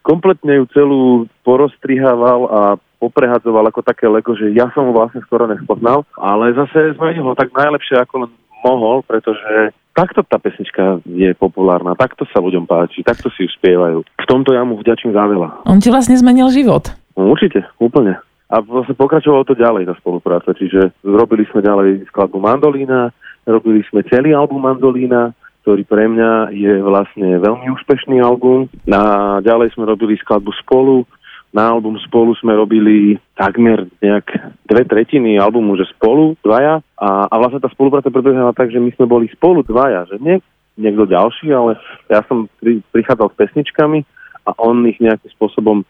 kompletne 0.04 0.62
ju 0.62 0.64
celú 0.70 1.02
poroztrihával 1.42 2.40
a 2.46 2.60
poprehadzoval 3.04 3.68
ako 3.68 3.84
také 3.84 4.08
leko, 4.08 4.32
že 4.32 4.56
ja 4.56 4.72
som 4.72 4.88
ho 4.88 4.92
vlastne 4.96 5.20
skoro 5.28 5.44
nespoznal, 5.44 6.08
ale 6.16 6.56
zase 6.56 6.96
zmenil 6.96 7.28
ho 7.28 7.34
tak 7.36 7.52
najlepšie, 7.52 8.00
ako 8.00 8.24
len 8.24 8.30
mohol, 8.64 9.04
pretože 9.04 9.76
takto 9.92 10.24
tá 10.24 10.40
pesnička 10.40 11.04
je 11.04 11.36
populárna, 11.36 11.92
takto 11.92 12.24
sa 12.32 12.40
ľuďom 12.40 12.64
páči, 12.64 13.04
takto 13.04 13.28
si 13.36 13.44
ju 13.44 13.50
spievajú. 13.60 14.00
V 14.02 14.26
tomto 14.28 14.56
ja 14.56 14.64
mu 14.64 14.80
vďačím 14.80 15.12
za 15.12 15.28
veľa. 15.28 15.68
On 15.68 15.76
ti 15.76 15.92
vlastne 15.92 16.16
zmenil 16.16 16.48
život. 16.48 16.88
No, 17.14 17.28
určite, 17.28 17.68
úplne. 17.76 18.16
A 18.48 18.60
vlastne 18.64 18.96
pokračovalo 18.96 19.44
to 19.44 19.54
ďalej, 19.56 19.88
tá 19.88 19.94
spolupráca, 20.00 20.56
čiže 20.56 20.96
robili 21.04 21.44
sme 21.52 21.60
ďalej 21.60 22.08
skladbu 22.12 22.40
Mandolína, 22.40 23.12
robili 23.44 23.84
sme 23.88 24.04
celý 24.08 24.32
album 24.32 24.64
Mandolína, 24.64 25.36
ktorý 25.64 25.80
pre 25.88 26.04
mňa 26.12 26.52
je 26.52 26.72
vlastne 26.84 27.40
veľmi 27.40 27.72
úspešný 27.72 28.20
album. 28.20 28.68
A 28.84 29.40
ďalej 29.40 29.72
sme 29.72 29.88
robili 29.88 30.20
skladbu 30.20 30.52
Spolu, 30.60 31.08
na 31.54 31.70
album 31.70 31.94
Spolu 32.02 32.34
sme 32.34 32.50
robili 32.58 33.14
takmer 33.38 33.86
nejak 34.02 34.26
dve 34.66 34.82
tretiny 34.90 35.38
albumu, 35.38 35.78
že 35.78 35.86
spolu, 35.94 36.34
dvaja. 36.42 36.82
A, 36.98 37.30
a 37.30 37.34
vlastne 37.38 37.62
tá 37.62 37.70
spolupráca 37.70 38.10
prebiehala 38.10 38.50
tak, 38.50 38.74
že 38.74 38.82
my 38.82 38.90
sme 38.98 39.06
boli 39.06 39.30
spolu 39.30 39.62
dvaja, 39.62 40.10
že 40.10 40.18
nie 40.18 40.42
niekto 40.74 41.06
ďalší, 41.06 41.54
ale 41.54 41.78
ja 42.10 42.26
som 42.26 42.50
pri, 42.58 42.82
prichádzal 42.90 43.30
s 43.30 43.38
pesničkami 43.38 44.02
a 44.42 44.50
on 44.58 44.82
ich 44.90 44.98
nejakým 44.98 45.30
spôsobom 45.38 45.82
e, 45.82 45.84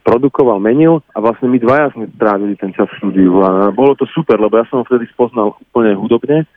produkoval, 0.00 0.56
menil 0.56 1.04
a 1.12 1.20
vlastne 1.20 1.52
my 1.52 1.60
dvaja 1.60 1.92
sme 1.92 2.08
trávili 2.16 2.56
ten 2.56 2.72
čas 2.72 2.88
v 2.88 2.96
štúdiu 2.96 3.44
a 3.44 3.68
bolo 3.68 3.92
to 3.92 4.08
super, 4.08 4.40
lebo 4.40 4.56
ja 4.56 4.64
som 4.72 4.80
ho 4.80 4.88
vtedy 4.88 5.04
spoznal 5.12 5.52
úplne 5.60 5.92
hudobne 5.92 6.48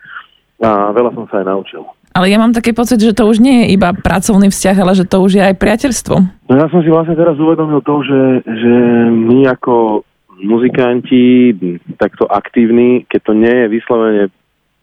a 0.63 0.95
veľa 0.95 1.11
som 1.11 1.27
sa 1.27 1.43
aj 1.43 1.51
naučil. 1.51 1.83
Ale 2.15 2.31
ja 2.31 2.39
mám 2.39 2.55
taký 2.55 2.71
pocit, 2.71 3.03
že 3.03 3.11
to 3.11 3.27
už 3.27 3.43
nie 3.43 3.67
je 3.67 3.75
iba 3.75 3.91
pracovný 3.91 4.47
vzťah, 4.47 4.77
ale 4.79 4.95
že 4.95 5.03
to 5.03 5.19
už 5.19 5.35
je 5.35 5.43
aj 5.43 5.59
priateľstvo. 5.59 6.15
No 6.47 6.53
ja 6.55 6.71
som 6.71 6.79
si 6.79 6.87
vlastne 6.87 7.19
teraz 7.19 7.35
uvedomil 7.35 7.83
to, 7.83 7.95
že, 8.07 8.21
že 8.47 8.73
my 9.11 9.51
ako 9.51 10.07
muzikanti, 10.39 11.51
takto 11.99 12.23
aktívni, 12.31 13.03
keď 13.11 13.19
to 13.19 13.33
nie 13.35 13.51
je 13.51 13.67
vyslovene 13.67 14.23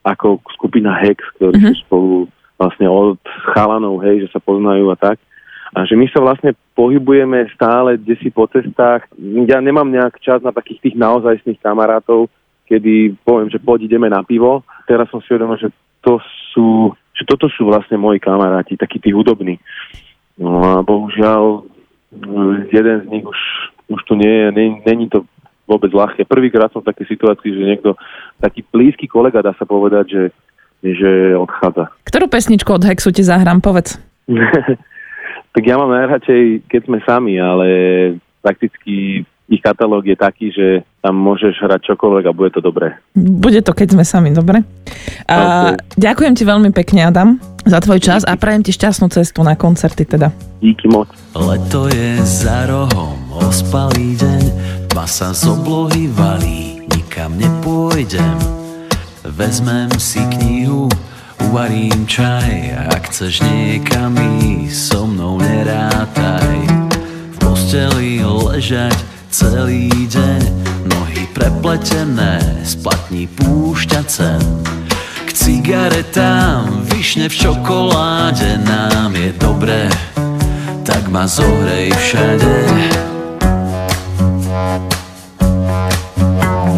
ako 0.04 0.44
skupina 0.52 0.92
Hex, 1.00 1.24
ktorí 1.40 1.56
mm-hmm. 1.56 1.76
sú 1.80 1.84
spolu 1.88 2.10
vlastne 2.60 2.86
od 2.86 3.20
chalanov, 3.56 4.04
hej, 4.04 4.28
že 4.28 4.28
sa 4.36 4.40
poznajú 4.42 4.92
a 4.92 4.96
tak, 5.00 5.16
a 5.72 5.88
že 5.88 5.96
my 5.96 6.04
sa 6.12 6.20
vlastne 6.20 6.52
pohybujeme 6.76 7.48
stále 7.56 7.96
kde 7.96 8.20
si 8.20 8.28
po 8.28 8.44
cestách. 8.44 9.08
Ja 9.48 9.56
nemám 9.64 9.88
nejak 9.88 10.20
čas 10.20 10.44
na 10.44 10.52
takých 10.52 10.84
tých 10.84 10.96
naozajstných 11.00 11.64
kamarátov, 11.64 12.28
kedy 12.68 13.16
poviem, 13.24 13.48
že 13.48 13.56
poď 13.56 13.88
ideme 13.88 14.12
na 14.12 14.20
pivo. 14.20 14.68
Teraz 14.84 15.08
som 15.08 15.24
si 15.24 15.32
uvedomil, 15.32 15.56
že 15.56 15.72
to 16.02 16.18
sú 16.52 16.92
že 17.12 17.28
toto 17.28 17.46
sú 17.52 17.68
vlastne 17.68 18.00
moji 18.00 18.18
kamaráti, 18.18 18.74
takí 18.80 18.96
tí 18.96 19.12
hudobní. 19.12 19.60
No 20.40 20.58
a 20.64 20.72
bohužiaľ, 20.80 21.62
jeden 22.72 22.96
z 23.04 23.06
nich 23.12 23.24
už, 23.24 23.40
už 23.92 24.00
tu 24.08 24.16
nie 24.16 24.32
je, 24.32 24.46
není 24.82 25.06
to 25.12 25.28
vôbec 25.68 25.92
ľahké. 25.92 26.24
Prvýkrát 26.24 26.72
som 26.72 26.80
v 26.80 26.90
takej 26.90 27.06
situácii, 27.14 27.50
že 27.52 27.62
niekto, 27.68 27.90
taký 28.40 28.64
blízky 28.64 29.06
kolega, 29.06 29.44
dá 29.44 29.52
sa 29.54 29.68
povedať, 29.68 30.04
že, 30.08 30.24
že 30.82 31.10
odchádza. 31.36 31.92
Ktorú 32.08 32.26
pesničku 32.32 32.72
od 32.72 32.82
Hexu 32.82 33.12
ti 33.12 33.22
zahrám, 33.22 33.60
povedz. 33.60 34.00
tak 35.54 35.62
ja 35.62 35.76
mám 35.76 35.92
najradšej, 35.92 36.66
keď 36.66 36.80
sme 36.88 36.98
sami, 37.04 37.36
ale 37.36 37.66
prakticky 38.40 39.22
ich 39.52 39.60
katalóg 39.60 40.08
je 40.08 40.16
taký, 40.16 40.48
že 40.48 40.80
tam 41.04 41.20
môžeš 41.20 41.60
hrať 41.60 41.92
čokoľvek 41.92 42.24
a 42.24 42.32
bude 42.32 42.50
to 42.56 42.64
dobré. 42.64 42.96
Bude 43.12 43.60
to, 43.60 43.76
keď 43.76 43.92
sme 43.92 44.04
sami, 44.08 44.32
dobre? 44.32 44.64
A, 45.28 45.36
Okay. 45.36 45.76
ďakujem 46.00 46.32
ti 46.32 46.44
veľmi 46.48 46.70
pekne, 46.72 47.04
Adam, 47.04 47.36
za 47.68 47.78
tvoj 47.78 48.00
čas 48.00 48.24
a 48.24 48.32
prajem 48.40 48.64
ti 48.64 48.72
šťastnú 48.72 49.12
cestu 49.12 49.44
na 49.44 49.52
koncerty 49.52 50.08
teda. 50.08 50.32
Díky 50.58 50.88
moc. 50.88 51.12
Leto 51.36 51.92
je 51.92 52.16
za 52.24 52.64
rohom, 52.64 53.18
ospalý 53.36 54.16
deň, 54.16 54.42
tma 54.88 55.04
sa 55.04 55.36
z 55.36 55.44
oblohy 55.52 56.08
valí, 56.08 56.80
nikam 56.96 57.36
nepôjdem. 57.36 58.38
Vezmem 59.22 59.92
si 60.00 60.18
knihu, 60.38 60.88
uvarím 61.44 62.08
čaj, 62.08 62.72
ak 62.88 63.12
chceš 63.12 63.44
niekam 63.44 64.16
ísť, 64.16 64.72
so 64.72 65.04
mnou 65.04 65.38
nerátaj. 65.38 66.56
V 67.32 67.36
posteli 67.38 68.18
ležať 68.22 69.11
celý 69.32 69.88
deň, 70.12 70.40
nohy 70.92 71.24
prepletené, 71.32 72.36
splatní 72.68 73.24
púšťa 73.32 74.00
cen. 74.04 74.44
K 75.24 75.30
cigaretám, 75.32 76.84
višne 76.92 77.32
v 77.32 77.34
čokoláde, 77.40 78.60
nám 78.60 79.16
je 79.16 79.32
dobré, 79.40 79.88
tak 80.84 81.08
ma 81.08 81.24
zohrej 81.24 81.96
všade. 81.96 82.56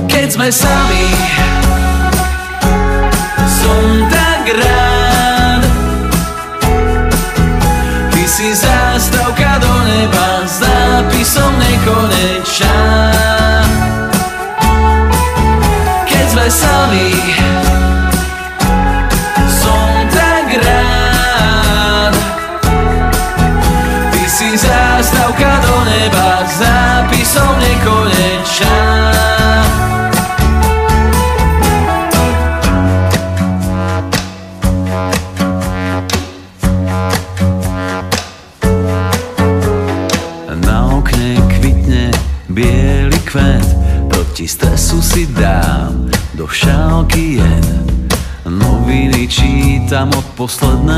Keď 0.06 0.28
sme 0.30 0.48
sami, 0.54 1.06
som 3.50 3.82
tak 4.06 4.42
rád. 4.62 5.62
Ty 8.14 8.22
si 8.30 8.54
zástavka 8.54 9.58
do 9.58 9.74
neba 9.90 10.33
s 11.84 11.86
nápisom 11.86 12.08
nekonečná. 12.08 12.76
Keď 16.08 17.63
posledné 50.44 50.93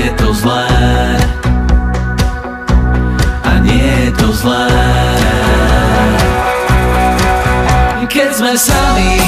je 0.00 0.10
to 0.16 0.32
zlé. 0.34 0.66
A 3.44 3.52
nie 3.60 4.08
je 4.08 4.10
to 4.16 4.28
zlé. 4.32 4.68
Keď 8.10 8.28
sme 8.34 8.52
sami 8.58 9.22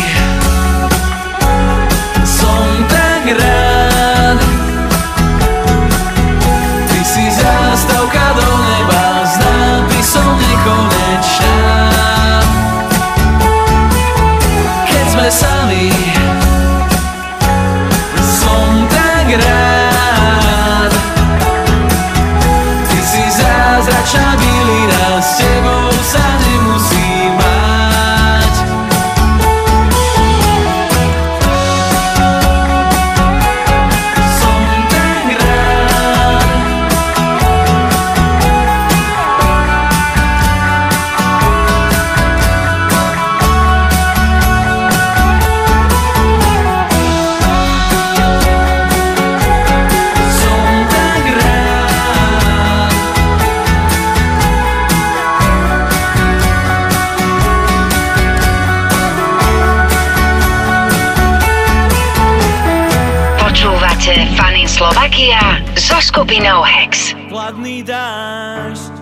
skupinou 66.12 66.60
Hex. 66.60 67.16
Chladný 67.32 67.80
dážď 67.88 68.92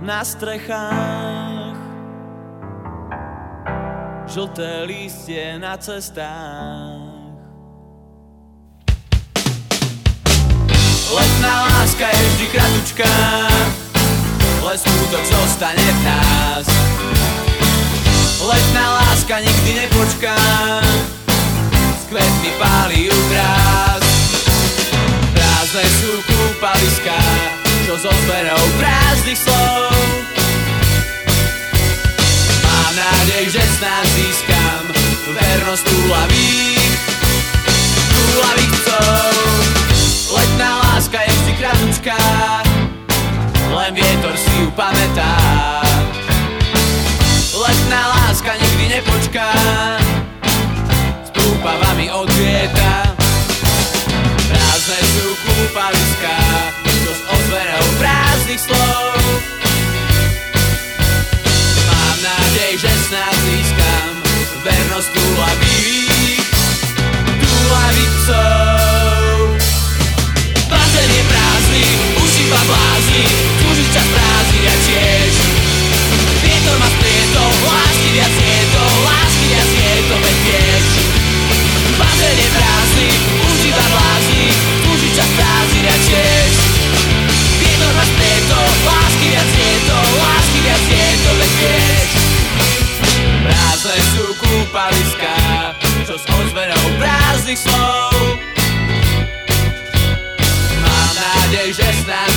na 0.00 0.24
strechách, 0.24 1.76
žlté 4.24 4.88
lístie 4.88 5.60
na 5.60 5.76
cestách. 5.76 7.36
Letná 11.12 11.54
láska 11.68 12.08
je 12.08 12.24
vždy 12.32 12.46
kratučká, 12.48 13.12
len 14.64 14.78
to 15.12 15.18
zostane 15.28 15.84
v 15.84 16.00
nás. 16.00 16.64
Letná 18.40 18.86
láska 19.04 19.36
nikdy 19.44 19.84
nepočká, 19.84 20.36
s 21.92 22.02
kvetmi 22.08 22.50
pálí 22.56 23.12
ju. 23.12 23.18
Prázdne 25.68 26.00
sú 26.00 26.12
kúpaliská, 26.24 27.20
čo 27.84 28.00
so 28.00 28.08
zmenou 28.08 28.56
prázdnych 28.80 29.36
slov. 29.36 29.92
Mám 32.64 32.92
nádej, 32.96 33.52
že 33.52 33.60
snad 33.76 34.00
získam 34.16 34.88
vernosť 35.28 35.84
túlavých, 35.92 36.92
túlavých 38.08 38.74
cov. 38.80 39.32
Letná 40.40 40.70
láska 40.88 41.20
je 41.20 41.32
vždy 41.36 41.52
kratučká, 41.60 42.20
len 43.68 43.92
vietor 43.92 44.40
si 44.40 44.52
ju 44.64 44.72
pamätá. 44.72 45.36
Letná 47.52 48.02
láska 48.16 48.56
nikdy 48.56 48.84
nepočká, 48.96 49.52
s 51.28 51.30
túpavami 51.36 52.08
odvieta. 52.08 53.17
culpa 55.58 55.97
slov. 97.56 98.12
Mám 100.82 101.10
nádej, 101.16 101.72
že 101.72 101.86
snáď 102.04 102.27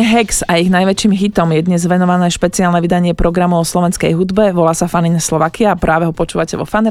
Hex 0.00 0.40
a 0.48 0.56
ich 0.56 0.72
najväčším 0.72 1.12
hitom 1.12 1.52
je 1.52 1.60
dnes 1.60 1.84
venované 1.84 2.32
špeciálne 2.32 2.80
vydanie 2.80 3.12
programu 3.12 3.60
o 3.60 3.64
slovenskej 3.64 4.16
hudbe, 4.16 4.48
volá 4.56 4.72
sa 4.72 4.88
Fanin 4.88 5.20
Slovakia 5.20 5.72
a 5.72 5.80
práve 5.80 6.08
ho 6.08 6.12
počúvate 6.16 6.56
vo 6.56 6.64
Fan. 6.64 6.88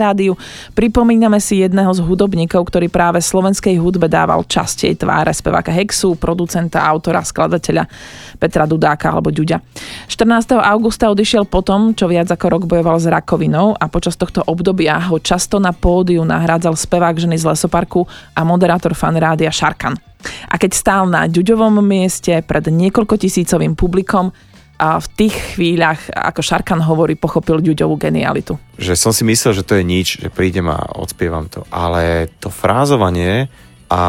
Pripomíname 0.77 1.41
si 1.41 1.65
jedného 1.65 1.89
z 1.89 2.05
hudobníkov, 2.05 2.69
ktorý 2.69 2.85
práve 2.93 3.17
slovenskej 3.17 3.81
hudbe 3.81 4.05
dával 4.05 4.45
častej 4.45 4.93
tváre 4.93 5.33
speváka 5.33 5.73
Hexu, 5.73 6.21
producenta, 6.21 6.85
autora, 6.85 7.25
skladateľa 7.25 7.89
Petra 8.37 8.69
Dudáka 8.69 9.09
alebo 9.09 9.33
Ďuďa. 9.33 9.57
14. 10.05 10.61
augusta 10.61 11.09
odišiel 11.09 11.49
potom, 11.49 11.97
čo 11.97 12.05
viac 12.05 12.29
ako 12.29 12.45
rok 12.47 12.63
bojoval 12.69 13.01
s 13.01 13.09
rakovinou 13.09 13.73
a 13.73 13.89
počas 13.89 14.17
tohto 14.21 14.45
obdobia 14.45 15.01
ho 15.09 15.17
často 15.17 15.57
na 15.57 15.73
pódiu 15.73 16.21
nahrádzal 16.21 16.77
spevák 16.77 17.17
ženy 17.17 17.41
z 17.41 17.47
Lesoparku 17.49 18.05
a 18.37 18.45
moderátor 18.45 18.93
Fan 18.93 19.17
Šarkan. 19.49 20.08
A 20.49 20.55
keď 20.59 20.71
stál 20.75 21.03
na 21.07 21.25
ďuďovom 21.27 21.79
mieste 21.83 22.43
pred 22.43 22.67
niekoľko 22.67 23.15
tisícovým 23.15 23.73
publikom, 23.73 24.31
a 24.79 24.95
v 24.95 25.07
tých 25.11 25.35
chvíľach, 25.59 26.07
ako 26.07 26.39
Šarkan 26.39 26.79
hovorí, 26.79 27.19
pochopil 27.19 27.59
ďuďovú 27.59 27.99
genialitu. 27.99 28.55
Že 28.79 28.95
som 28.95 29.11
si 29.11 29.27
myslel, 29.27 29.59
že 29.59 29.67
to 29.67 29.75
je 29.75 29.83
nič, 29.83 30.23
že 30.23 30.31
prídem 30.31 30.71
a 30.71 30.79
odspievam 30.95 31.51
to. 31.51 31.67
Ale 31.67 32.31
to 32.39 32.47
frázovanie 32.47 33.51
a 33.91 34.03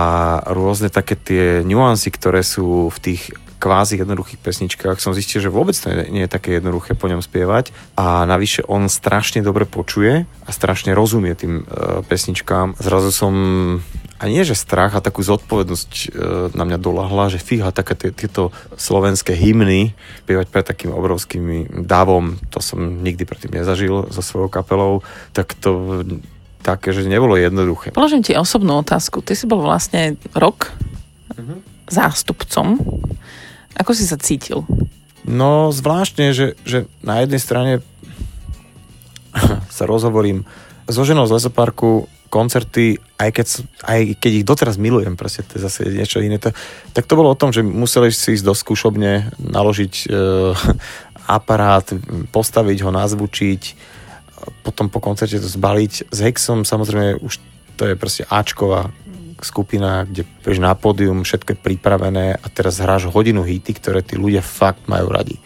rôzne 0.46 0.86
také 0.86 1.18
tie 1.18 1.66
nuancy, 1.66 2.14
ktoré 2.14 2.46
sú 2.46 2.86
v 2.86 2.98
tých 3.02 3.34
kvázi 3.61 4.00
jednoduchých 4.00 4.40
pesničkách 4.40 4.96
som 5.04 5.12
zistil, 5.12 5.44
že 5.44 5.52
vôbec 5.52 5.76
to 5.76 5.92
nie 5.92 6.24
je 6.24 6.32
také 6.32 6.56
jednoduché 6.56 6.96
po 6.96 7.12
ňom 7.12 7.20
spievať 7.20 7.76
a 7.92 8.24
navyše 8.24 8.64
on 8.64 8.88
strašne 8.88 9.44
dobre 9.44 9.68
počuje 9.68 10.24
a 10.24 10.50
strašne 10.50 10.96
rozumie 10.96 11.36
tým 11.36 11.61
e, 11.61 12.00
pesničkám. 12.08 12.80
Zrazu 12.80 13.12
som 13.12 13.34
a 14.21 14.29
nie 14.29 14.45
že 14.45 14.53
strach 14.53 14.93
a 14.93 15.01
takú 15.01 15.25
zodpovednosť 15.25 15.93
e, 15.97 16.07
na 16.53 16.68
mňa 16.68 16.77
dolahla, 16.77 17.33
že 17.33 17.41
fíha, 17.41 17.73
také 17.73 17.97
tieto 17.97 18.53
slovenské 18.77 19.33
hymny 19.33 19.97
spievať 20.29 20.47
pred 20.53 20.64
takým 20.68 20.93
obrovským 20.93 21.73
dávom, 21.89 22.37
to 22.53 22.61
som 22.61 23.01
nikdy 23.01 23.25
predtým 23.25 23.57
nezažil 23.57 24.12
so 24.12 24.21
svojou 24.21 24.53
kapelou, 24.53 25.01
tak 25.33 25.57
to 25.57 26.05
také, 26.61 26.93
že 26.93 27.09
nebolo 27.09 27.41
jednoduché. 27.41 27.97
Položím 27.97 28.21
ti 28.21 28.37
osobnú 28.37 28.85
otázku. 28.85 29.25
Ty 29.25 29.33
si 29.33 29.49
bol 29.49 29.64
vlastne 29.64 30.21
rok 30.37 30.68
mm-hmm. 31.33 31.89
zástupcom. 31.89 32.77
Ako 33.81 33.97
si 33.97 34.05
sa 34.05 34.21
cítil? 34.21 34.68
No 35.25 35.73
zvláštne, 35.73 36.37
že, 36.37 36.61
že 36.68 36.85
na 37.01 37.25
jednej 37.25 37.41
strane 37.41 37.73
sa 39.73 39.89
rozhovorím 39.89 40.45
so 40.85 41.01
ženou 41.09 41.25
z 41.25 41.41
lesoparku 41.41 42.05
koncerty, 42.31 42.97
aj 43.18 43.31
keď, 43.35 43.47
aj 43.85 44.01
keď 44.22 44.33
ich 44.41 44.47
doteraz 44.47 44.78
milujem, 44.78 45.18
proste 45.18 45.43
to 45.43 45.59
je 45.59 45.66
zase 45.66 45.91
niečo 45.91 46.22
iné, 46.22 46.39
to, 46.39 46.55
tak 46.95 47.11
to 47.11 47.18
bolo 47.18 47.35
o 47.35 47.39
tom, 47.39 47.51
že 47.51 47.66
museli 47.66 48.14
si 48.14 48.39
ísť 48.39 48.47
do 48.47 48.55
skúšobne, 48.55 49.35
naložiť 49.37 49.95
e, 50.07 50.14
aparát, 51.39 51.85
postaviť 52.31 52.78
ho, 52.87 52.91
nazvučiť, 52.95 53.62
potom 54.62 54.89
po 54.89 55.03
koncerte 55.03 55.37
to 55.37 55.51
zbaliť. 55.51 56.09
S 56.09 56.18
Hexom 56.22 56.64
samozrejme 56.64 57.20
už 57.20 57.43
to 57.76 57.85
je 57.91 57.95
proste 57.99 58.24
Ačková 58.31 58.89
skupina, 59.41 60.05
kde 60.05 60.28
príš 60.45 60.61
na 60.61 60.76
pódium, 60.76 61.24
všetko 61.24 61.57
je 61.57 61.62
pripravené 61.64 62.37
a 62.37 62.47
teraz 62.53 62.81
hráš 62.81 63.09
hodinu 63.09 63.41
hity, 63.41 63.72
ktoré 63.72 64.05
tí 64.05 64.20
ľudia 64.20 64.45
fakt 64.45 64.85
majú 64.87 65.09
radi. 65.09 65.41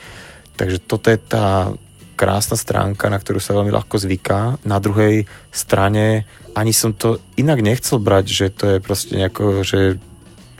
Takže 0.54 0.82
toto 0.82 1.10
je 1.10 1.18
tá 1.18 1.70
krásna 2.14 2.54
stránka, 2.54 3.10
na 3.10 3.18
ktorú 3.18 3.42
sa 3.42 3.58
veľmi 3.58 3.74
ľahko 3.74 3.98
zvyká. 3.98 4.62
Na 4.64 4.78
druhej 4.78 5.26
strane 5.50 6.24
ani 6.54 6.70
som 6.70 6.94
to 6.94 7.18
inak 7.34 7.60
nechcel 7.60 7.98
brať, 7.98 8.26
že 8.30 8.46
to 8.54 8.64
je 8.70 8.78
proste 8.78 9.18
nejako, 9.18 9.66
že 9.66 9.98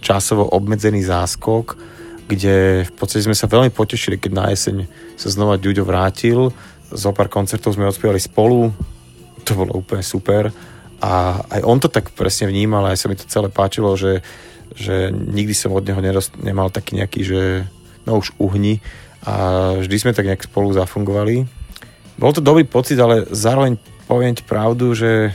časovo 0.02 0.44
obmedzený 0.50 1.07
záskok, 1.07 1.78
kde 2.26 2.84
v 2.84 2.92
podstate 2.98 3.24
sme 3.24 3.38
sa 3.38 3.48
veľmi 3.48 3.70
potešili, 3.70 4.18
keď 4.18 4.32
na 4.34 4.46
jeseň 4.50 4.84
sa 5.14 5.28
znova 5.30 5.57
Ďuďo 5.57 5.86
vrátil. 5.86 6.50
Zo 6.90 7.11
pár 7.14 7.30
koncertov 7.30 7.78
sme 7.78 7.88
odspievali 7.88 8.20
spolu, 8.20 8.74
to 9.46 9.55
bolo 9.55 9.78
úplne 9.78 10.02
super. 10.02 10.50
A 10.98 11.40
aj 11.48 11.61
on 11.62 11.78
to 11.78 11.88
tak 11.88 12.11
presne 12.12 12.50
vnímal, 12.50 12.84
aj 12.90 12.98
sa 12.98 13.09
mi 13.09 13.16
to 13.16 13.28
celé 13.28 13.48
páčilo, 13.48 13.94
že, 13.94 14.24
že 14.74 15.14
nikdy 15.14 15.55
som 15.55 15.72
od 15.72 15.84
neho 15.84 16.00
nerost, 16.02 16.34
nemal 16.40 16.74
taký 16.74 16.98
nejaký, 16.98 17.20
že 17.22 17.40
no 18.05 18.20
už 18.20 18.36
uhni 18.36 18.82
a 19.25 19.35
vždy 19.81 19.97
sme 19.97 20.16
tak 20.16 20.29
nejak 20.29 20.45
spolu 20.45 20.72
zafungovali. 20.77 21.49
Bol 22.20 22.33
to 22.37 22.45
dobrý 22.45 22.62
pocit, 22.68 23.01
ale 23.01 23.27
zároveň 23.33 23.81
poviem 24.05 24.37
ti 24.37 24.45
pravdu, 24.45 24.93
že 24.93 25.33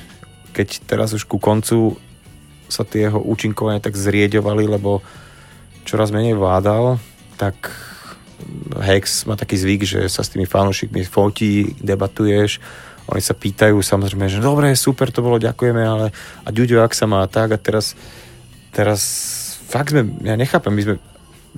keď 0.53 0.85
teraz 0.85 1.11
už 1.11 1.25
ku 1.25 1.41
koncu 1.41 1.97
sa 2.69 2.85
tie 2.85 3.09
jeho 3.09 3.17
účinkovania 3.17 3.81
tak 3.81 3.97
zrieďovali, 3.97 4.69
lebo 4.69 5.01
čoraz 5.83 6.13
menej 6.13 6.37
vládal, 6.37 7.01
tak 7.35 7.73
Hex 8.79 9.25
má 9.25 9.35
taký 9.35 9.57
zvyk, 9.57 9.81
že 9.83 10.01
sa 10.07 10.21
s 10.23 10.31
tými 10.31 10.45
fanúšikmi 10.45 11.03
fotí, 11.03 11.75
debatuješ, 11.81 12.61
oni 13.09 13.23
sa 13.25 13.33
pýtajú 13.33 13.81
samozrejme, 13.81 14.29
že 14.29 14.37
dobre, 14.37 14.77
super 14.77 15.09
to 15.09 15.25
bolo, 15.25 15.41
ďakujeme, 15.41 15.81
ale 15.81 16.13
a 16.45 16.49
Ďuďo, 16.53 16.85
ak 16.85 16.93
sa 16.93 17.09
má 17.09 17.25
tak 17.25 17.49
a 17.49 17.57
teraz, 17.57 17.97
teraz 18.69 19.01
fakt 19.65 19.89
sme, 19.89 20.05
ja 20.21 20.37
nechápem, 20.37 20.69
my 20.69 20.81
sme, 20.85 20.95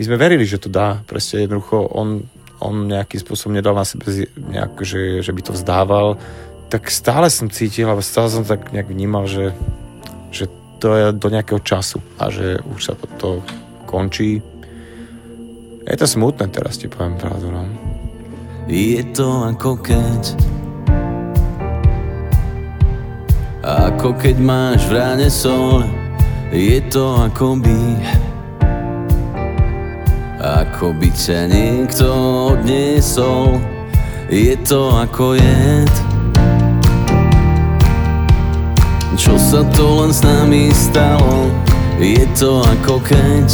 my 0.01 0.09
sme 0.09 0.17
verili, 0.17 0.49
že 0.49 0.57
to 0.57 0.65
dá, 0.65 1.05
proste 1.05 1.45
jednoducho 1.45 1.85
on, 1.93 2.25
on 2.57 2.89
nejakým 2.89 3.21
spôsobom 3.21 3.53
nedal 3.53 3.77
na 3.77 3.85
sebe 3.85 4.09
nejak, 4.33 4.81
že, 4.81 5.21
že 5.21 5.29
by 5.29 5.41
to 5.45 5.53
vzdával, 5.53 6.17
tak 6.73 6.89
stále 6.89 7.29
som 7.29 7.53
cítil, 7.53 7.85
alebo 7.85 8.01
stále 8.01 8.33
som 8.33 8.41
tak 8.41 8.73
nejak 8.73 8.89
vnímal, 8.89 9.29
že, 9.29 9.53
že 10.33 10.49
to 10.81 10.97
je 10.97 11.05
do 11.13 11.29
nejakého 11.29 11.61
času 11.61 12.01
a 12.17 12.33
že 12.33 12.57
už 12.73 12.81
sa 12.81 12.97
to, 12.97 13.05
to 13.21 13.29
končí. 13.85 14.41
Je 15.85 15.93
to 15.93 16.09
smutné 16.09 16.49
teraz, 16.49 16.81
ti 16.81 16.89
poviem 16.89 17.21
pravdu, 17.21 17.53
no. 17.53 17.61
Je 18.65 19.05
to 19.13 19.53
ako 19.53 19.77
keď 19.85 20.21
Ako 23.61 24.17
keď 24.17 24.41
máš 24.41 24.81
v 24.89 24.97
ráne 24.97 25.29
sol 25.29 25.85
Je 26.49 26.81
to 26.89 27.29
ako 27.29 27.61
by 27.61 27.77
Ako 30.41 30.89
by 30.97 31.13
ťa 31.13 31.53
niekto 31.53 32.09
odniesol 32.57 33.61
Je 34.25 34.57
to 34.65 34.89
ako 34.89 35.37
jed. 35.37 35.93
Čo 39.13 39.37
sa 39.37 39.61
to 39.69 40.01
len 40.01 40.09
s 40.09 40.25
nami 40.25 40.73
stalo 40.73 41.45
Je 42.01 42.25
to 42.33 42.65
ako 42.65 42.97
keď. 43.05 43.47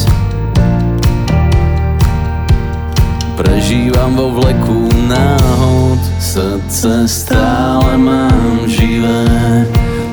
Prežívam 3.35 4.15
vo 4.15 4.39
vleku 4.39 4.88
náhod 5.11 5.99
Srdce 6.23 7.03
stále 7.03 7.99
mám 7.99 8.63
živé. 8.63 9.27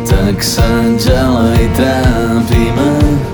Tak 0.02 0.42
sa 0.42 0.66
ďalej 0.98 1.70
trápime 1.78 3.33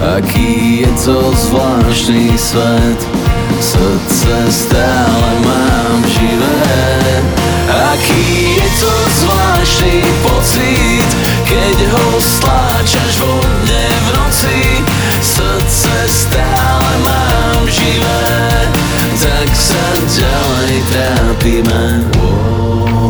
Aký 0.00 0.80
je 0.80 0.90
to 1.04 1.32
zvláštny 1.32 2.38
svet? 2.38 3.00
Srdce 3.60 4.34
stále 4.50 5.30
mám 5.46 6.02
živé. 6.06 7.22
Aký 7.92 8.58
je 8.58 8.68
to 8.80 8.92
zvláštny 9.22 10.02
pocit 10.26 11.10
Keď 11.46 11.76
ho 11.94 12.06
stláčaš 12.20 13.12
vo 13.22 13.38
mne 13.38 13.86
v 13.86 14.08
noci? 14.18 14.58
Srdce 15.22 15.92
stále 16.10 16.90
mám 17.06 17.62
živé. 17.70 18.22
Tak 19.22 19.48
sa 19.54 19.84
ďalej 20.10 20.76
trápime. 20.90 21.84
Je 22.14 23.03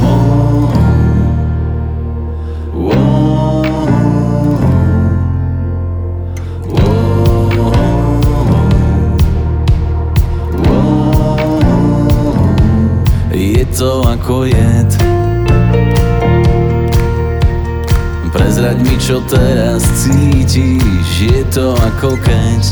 čo 19.05 19.20
teraz 19.28 19.84
cítiš? 20.00 21.09
Je 21.20 21.44
to 21.52 21.76
ako 21.76 22.16
keď 22.24 22.62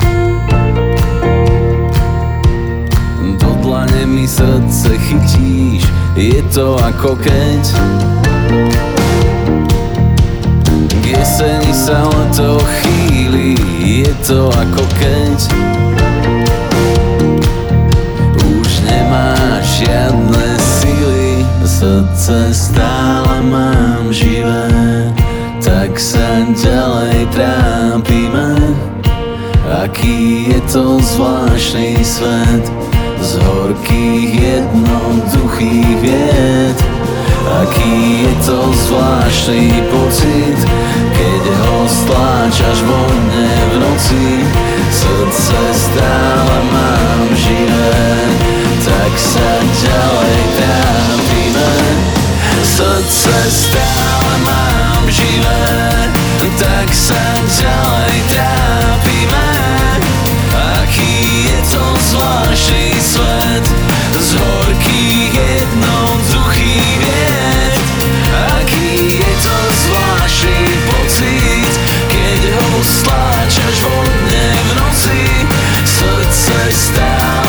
Do 3.36 3.52
dlane 3.60 4.08
mi 4.08 4.24
srdce 4.24 4.96
chytíš. 4.96 5.84
Je 6.16 6.40
to 6.48 6.80
ako 6.80 7.20
keď 7.20 7.62
K 11.04 11.04
jeseni 11.04 11.72
sa 11.76 12.08
leto 12.08 12.64
chýli. 12.80 13.52
Je 13.84 14.08
to 14.24 14.48
ako 14.48 14.88
keď 14.96 15.36
Už 18.40 18.70
nemáš 18.88 19.84
žiadne 19.84 20.48
sily. 20.56 21.44
Srdce 21.68 22.56
stále 22.56 23.21
sa 26.02 26.42
ďalej 26.50 27.30
trápime 27.30 28.58
Aký 29.86 30.50
je 30.50 30.60
to 30.66 30.98
zvláštny 30.98 32.02
svet 32.02 32.66
z 33.22 33.30
horkých 33.38 34.30
jednoduchých 34.34 35.94
vied. 36.02 36.78
Aký 37.62 38.26
je 38.26 38.34
to 38.42 38.58
zvláštny 38.74 39.70
pocit, 39.94 40.58
keď 41.14 41.42
ho 41.54 41.78
stláčaš 41.86 42.78
vo 42.82 43.00
mne 43.06 43.54
v 43.70 43.74
noci. 43.86 44.26
Srdce 44.90 45.58
stále 45.70 46.56
mám 46.74 47.22
živé, 47.38 48.02
tak 48.82 49.12
sa 49.14 49.50
ďalej 49.62 50.40
trápime. 50.58 52.11
Srdce 52.82 53.30
stále 53.50 54.34
mám 54.42 55.06
živé, 55.06 55.70
tak 56.58 56.90
sa 56.90 57.22
ďalej 57.46 58.18
trápime. 58.26 59.50
Aký 60.82 61.46
je 61.46 61.58
to 61.70 61.84
zvláštny 62.10 62.90
svet 62.98 63.66
z 64.18 64.28
horkých 64.34 65.30
jednoduchých 65.30 66.94
vied. 66.98 67.74
Aký 68.58 69.14
je 69.14 69.32
to 69.46 69.56
zvláštny 69.86 70.66
pocit, 70.90 71.74
keď 72.10 72.40
ho 72.50 72.82
stláčaš 72.82 73.78
vo 73.78 73.98
mne 74.26 74.46
v 74.58 74.70
noci. 74.74 75.22
Srdce 75.86 76.58
stále 76.74 77.41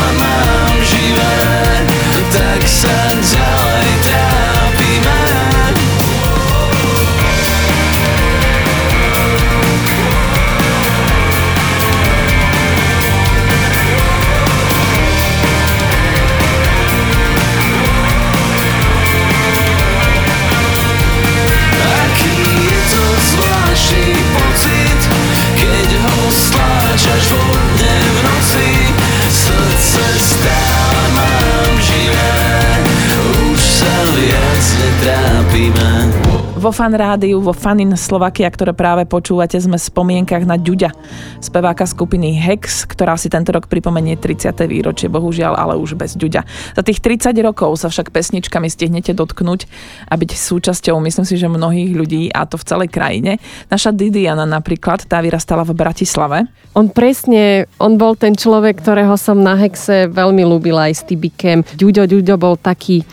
netrápime. 35.53 36.33
Vo 36.53 36.71
fan 36.71 36.95
rádiu, 36.95 37.43
vo 37.43 37.51
Fanin 37.51 37.91
Slovakia, 37.99 38.47
ktoré 38.47 38.71
práve 38.71 39.03
počúvate, 39.03 39.59
sme 39.59 39.75
v 39.75 39.83
spomienkach 39.83 40.47
na 40.47 40.55
Ďuďa, 40.55 40.95
speváka 41.43 41.83
skupiny 41.83 42.39
Hex, 42.39 42.87
ktorá 42.87 43.19
si 43.19 43.27
tento 43.27 43.51
rok 43.51 43.67
pripomenie 43.67 44.15
30. 44.15 44.63
výročie, 44.71 45.11
bohužiaľ, 45.11 45.59
ale 45.59 45.75
už 45.75 45.99
bez 45.99 46.15
Ďuďa. 46.15 46.47
Za 46.79 46.81
tých 46.87 47.03
30 47.03 47.35
rokov 47.43 47.83
sa 47.83 47.91
však 47.91 48.15
pesničkami 48.15 48.71
stihnete 48.71 49.11
dotknúť 49.11 49.67
a 50.07 50.13
byť 50.15 50.31
súčasťou, 50.31 51.03
myslím 51.03 51.25
si, 51.27 51.35
že 51.35 51.51
mnohých 51.51 51.91
ľudí, 51.99 52.31
a 52.31 52.47
to 52.47 52.55
v 52.55 52.63
celej 52.63 52.89
krajine. 52.95 53.43
Naša 53.67 53.91
Didiana 53.91 54.47
napríklad, 54.47 55.03
tá 55.03 55.19
vyrastala 55.19 55.67
v 55.67 55.75
Bratislave. 55.75 56.47
On 56.79 56.87
presne, 56.87 57.67
on 57.75 57.99
bol 57.99 58.15
ten 58.15 58.39
človek, 58.39 58.79
ktorého 58.79 59.19
som 59.19 59.35
na 59.35 59.59
Hexe 59.59 60.07
veľmi 60.07 60.47
ľúbila 60.47 60.87
aj 60.87 60.93
s 60.95 61.01
Tibikem. 61.03 61.67
Ďuďo, 61.75 62.07
Ďuďo 62.07 62.35
bol 62.39 62.55
taký, 62.55 63.03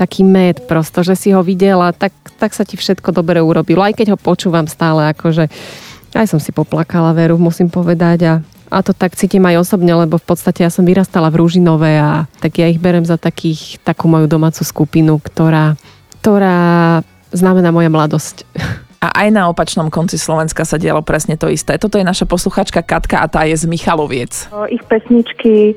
taký 0.00 0.24
med 0.24 0.64
prosto, 0.64 1.04
že 1.04 1.12
si 1.12 1.28
ho 1.36 1.44
videla, 1.44 1.92
tak, 1.92 2.16
tak 2.40 2.56
sa 2.56 2.64
ti 2.64 2.80
všetko 2.80 3.12
dobre 3.12 3.44
urobilo. 3.44 3.84
Aj 3.84 3.92
keď 3.92 4.16
ho 4.16 4.18
počúvam 4.18 4.64
stále, 4.64 5.12
akože 5.12 5.52
aj 6.16 6.26
som 6.26 6.40
si 6.40 6.56
poplakala 6.56 7.12
veru, 7.12 7.36
musím 7.36 7.68
povedať 7.68 8.20
a 8.24 8.34
a 8.70 8.86
to 8.86 8.94
tak 8.94 9.18
cítim 9.18 9.42
aj 9.50 9.66
osobne, 9.66 9.90
lebo 9.90 10.14
v 10.14 10.26
podstate 10.30 10.62
ja 10.62 10.70
som 10.70 10.86
vyrastala 10.86 11.26
v 11.34 11.42
Rúžinove 11.42 11.90
a 11.90 12.30
tak 12.38 12.62
ja 12.62 12.70
ich 12.70 12.78
berem 12.78 13.02
za 13.02 13.18
takých, 13.18 13.82
takú 13.82 14.06
moju 14.06 14.30
domácu 14.30 14.62
skupinu, 14.62 15.18
ktorá, 15.18 15.74
ktorá 16.22 17.02
znamená 17.34 17.74
moja 17.74 17.90
mladosť. 17.90 18.46
A 19.02 19.26
aj 19.26 19.28
na 19.34 19.50
opačnom 19.50 19.90
konci 19.90 20.22
Slovenska 20.22 20.62
sa 20.62 20.78
dialo 20.78 21.02
presne 21.02 21.34
to 21.34 21.50
isté. 21.50 21.82
Toto 21.82 21.98
je 21.98 22.06
naša 22.06 22.30
posluchačka 22.30 22.86
Katka 22.86 23.18
a 23.18 23.26
tá 23.26 23.42
je 23.42 23.58
z 23.58 23.66
Michaloviec. 23.66 24.46
Ich 24.70 24.84
pesničky 24.86 25.74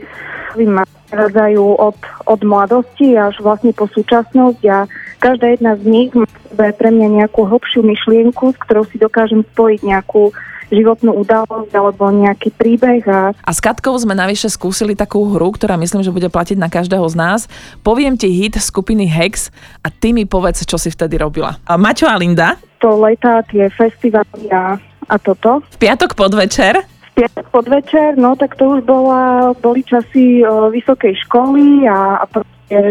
ma 0.69 0.85
radzajú 1.13 1.77
od, 1.77 1.97
od 2.25 2.41
mladosti 2.41 3.13
až 3.13 3.37
vlastne 3.39 3.71
po 3.71 3.85
súčasnosť 3.85 4.61
a 4.67 4.89
každá 5.21 5.53
jedna 5.53 5.77
z 5.79 5.83
nich 5.85 6.09
má 6.13 6.27
pre 6.53 6.89
mňa 6.89 7.23
nejakú 7.23 7.45
hlbšiu 7.47 7.81
myšlienku, 7.85 8.53
s 8.53 8.57
ktorou 8.65 8.83
si 8.89 8.97
dokážem 8.99 9.45
spojiť 9.55 9.81
nejakú 9.85 10.33
životnú 10.73 11.13
udalosť 11.21 11.71
alebo 11.71 12.09
nejaký 12.09 12.49
príbeh. 12.57 13.05
A... 13.05 13.37
A 13.37 13.51
s 13.53 13.61
Katkou 13.61 13.93
sme 14.01 14.17
navyše 14.17 14.49
skúsili 14.49 14.97
takú 14.97 15.21
hru, 15.29 15.53
ktorá 15.53 15.77
myslím, 15.77 16.01
že 16.01 16.09
bude 16.09 16.27
platiť 16.33 16.57
na 16.57 16.67
každého 16.67 17.05
z 17.05 17.15
nás. 17.15 17.39
Poviem 17.85 18.17
ti 18.17 18.33
hit 18.33 18.57
skupiny 18.57 19.05
Hex 19.05 19.53
a 19.85 19.93
ty 19.93 20.11
mi 20.11 20.25
povedz, 20.25 20.65
čo 20.65 20.81
si 20.81 20.89
vtedy 20.89 21.21
robila. 21.21 21.61
A 21.69 21.77
Maťo 21.77 22.09
a 22.09 22.17
Linda? 22.17 22.57
To 22.81 22.97
letá 22.97 23.45
tie 23.47 23.69
festivaly 23.69 24.49
a, 24.49 24.81
a 25.07 25.15
toto. 25.21 25.61
V 25.71 25.77
piatok 25.77 26.17
podvečer? 26.17 26.92
Piatok 27.13 27.45
podvečer, 27.53 28.17
no 28.17 28.33
tak 28.35 28.57
to 28.57 28.77
už 28.77 28.81
bola, 28.83 29.53
boli 29.61 29.85
časy 29.85 30.41
o, 30.43 30.73
vysokej 30.73 31.13
školy 31.29 31.85
a, 31.85 32.21
a 32.21 32.25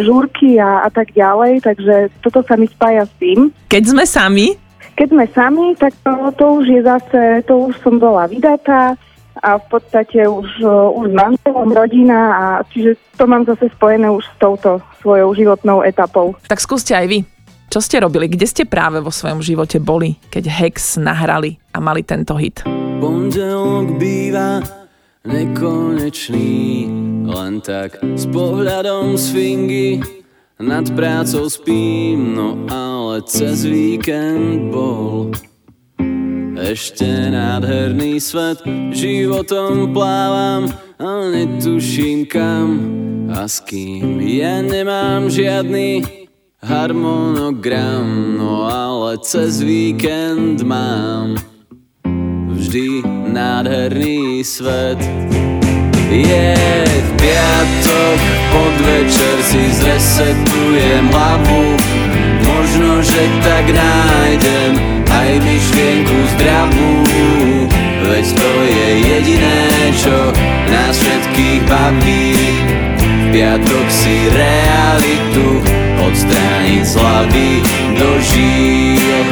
žúrky 0.03 0.63
a, 0.63 0.87
a 0.87 0.89
tak 0.95 1.11
ďalej, 1.11 1.67
takže 1.67 1.95
toto 2.23 2.47
sa 2.47 2.55
mi 2.55 2.71
spája 2.71 3.03
s 3.07 3.13
tým. 3.19 3.51
Keď 3.67 3.83
sme 3.91 4.05
sami? 4.07 4.47
Keď 4.95 5.09
sme 5.11 5.25
sami, 5.33 5.67
tak 5.75 5.97
to, 6.05 6.13
to 6.37 6.45
už 6.63 6.67
je 6.69 6.81
zase, 6.85 7.23
to 7.49 7.73
už 7.73 7.75
som 7.83 7.99
bola 7.99 8.29
vydatá 8.29 8.95
a 9.43 9.57
v 9.57 9.67
podstate 9.73 10.29
už, 10.29 10.61
už 10.95 11.07
manželom, 11.17 11.73
rodina 11.73 12.21
a 12.37 12.45
čiže 12.69 13.01
to 13.17 13.25
mám 13.25 13.49
zase 13.49 13.73
spojené 13.73 14.13
už 14.13 14.23
s 14.23 14.35
touto 14.37 14.79
svojou 15.01 15.33
životnou 15.35 15.81
etapou. 15.83 16.37
Tak 16.47 16.61
skúste 16.61 16.93
aj 16.93 17.07
vy. 17.09 17.19
Čo 17.73 17.81
ste 17.81 18.05
robili? 18.05 18.29
Kde 18.29 18.45
ste 18.45 18.69
práve 18.69 19.01
vo 19.01 19.09
svojom 19.09 19.41
živote 19.41 19.81
boli, 19.81 20.21
keď 20.29 20.45
Hex 20.45 21.01
nahrali 21.01 21.57
a 21.73 21.81
mali 21.81 22.05
tento 22.05 22.37
hit? 22.37 22.61
Pondelok 23.01 23.97
býva 23.97 24.61
nekonečný, 25.25 26.85
len 27.25 27.65
tak 27.65 27.97
s 27.97 28.29
pohľadom 28.29 29.17
z 29.17 29.25
fingy 29.33 29.89
nad 30.61 30.85
prácou 30.93 31.49
spím, 31.49 32.37
no 32.37 32.61
ale 32.69 33.25
cez 33.25 33.65
víkend 33.65 34.69
bol 34.69 35.33
ešte 36.61 37.09
nádherný 37.09 38.21
svet, 38.21 38.61
životom 38.93 39.97
plávam 39.97 40.69
a 41.01 41.25
netuším 41.25 42.29
kam 42.29 42.69
a 43.33 43.49
s 43.49 43.65
kým. 43.65 44.21
Ja 44.21 44.61
nemám 44.61 45.33
žiadny 45.33 46.22
harmonogram, 46.63 48.39
no 48.39 48.71
ale 48.71 49.19
cez 49.19 49.63
víkend 49.63 50.63
mám 50.63 51.35
vždy 52.55 53.03
nádherný 53.35 54.45
svet. 54.47 54.99
Je 56.07 56.55
v 56.87 57.11
piatok, 57.19 58.19
podvečer 58.55 59.37
si 59.43 59.63
zresetujem 59.75 61.11
hlavu. 61.11 61.75
Možno, 62.47 63.03
že 63.03 63.23
tak 63.43 63.67
nájdem 63.67 64.73
aj 65.11 65.31
myšlienku 65.43 66.17
zdravú 66.37 66.93
Veď 68.03 68.27
to 68.35 68.51
je 68.67 68.89
jediné, 69.09 69.61
čo 69.99 70.17
nás 70.69 70.95
všetkých 70.95 71.61
baví 71.67 72.35
piatok 73.33 73.87
si 73.89 74.29
realitu 74.29 75.65
odstrániť 76.05 76.85
z 76.85 76.93
hlavy 77.01 77.51
do 77.97 78.11
žíl 78.21 79.25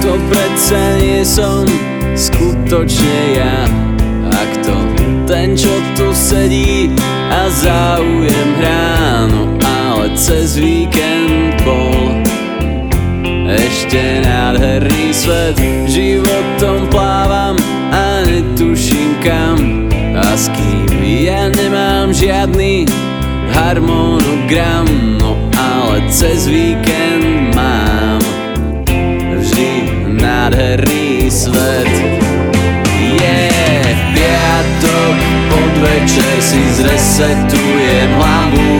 To 0.00 0.12
predsa 0.32 0.80
nie 0.96 1.20
som 1.20 1.68
skutočne 2.16 3.20
ja 3.36 3.68
Ak 4.32 4.50
to 4.64 4.76
ten, 5.28 5.56
čo 5.56 5.72
tu 5.96 6.12
sedí 6.12 6.92
a 7.32 7.48
záujem 7.48 8.48
hrá. 8.60 9.24
No 9.28 9.56
ale 9.60 10.12
cez 10.16 10.60
víkend 10.60 11.56
bol 11.64 12.20
ešte 13.48 14.20
nádherný 14.24 15.12
svet 15.16 15.56
Životom 15.88 16.13
Kým 20.52 21.00
ja 21.00 21.48
nemám 21.48 22.12
žiadny 22.12 22.84
harmonogram 23.54 24.84
No 25.16 25.38
ale 25.56 26.04
cez 26.12 26.44
víkend 26.50 27.56
mám 27.56 28.20
vždy 29.40 29.70
nádherný 30.20 31.32
svet. 31.32 31.92
Je 33.00 33.40
v 33.88 34.02
piatok, 34.12 35.16
podvečer 35.48 36.36
si 36.40 36.62
zresetujem 36.76 38.10
hlavu 38.20 38.72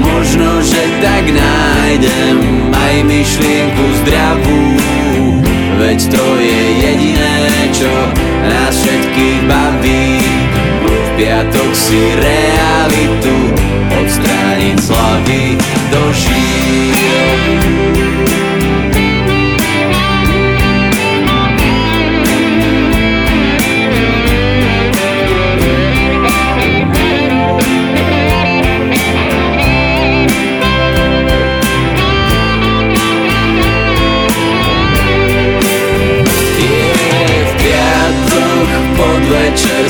Možno, 0.00 0.62
že 0.62 0.82
tak 0.98 1.24
nájdem 1.30 2.36
aj 2.74 2.94
myšlienku 3.06 3.84
zdravú 4.02 4.62
Veď 5.80 6.00
to 6.12 6.24
je 6.36 6.62
jediné, 6.76 7.40
čo 7.72 7.92
nás 8.44 8.74
všetkých 8.76 9.40
baví. 9.48 10.19
Piatok 11.20 11.76
si 11.76 12.00
realitu 12.16 13.36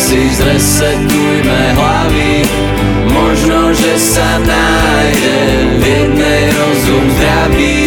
si 0.00 0.32
zresetujme 0.32 1.60
hlavy. 1.76 2.48
Možno, 3.12 3.76
že 3.76 4.00
sa 4.00 4.40
nájde 4.40 5.38
v 5.76 5.82
jednej 5.84 6.44
rozum 6.56 7.04
zdravý 7.20 7.80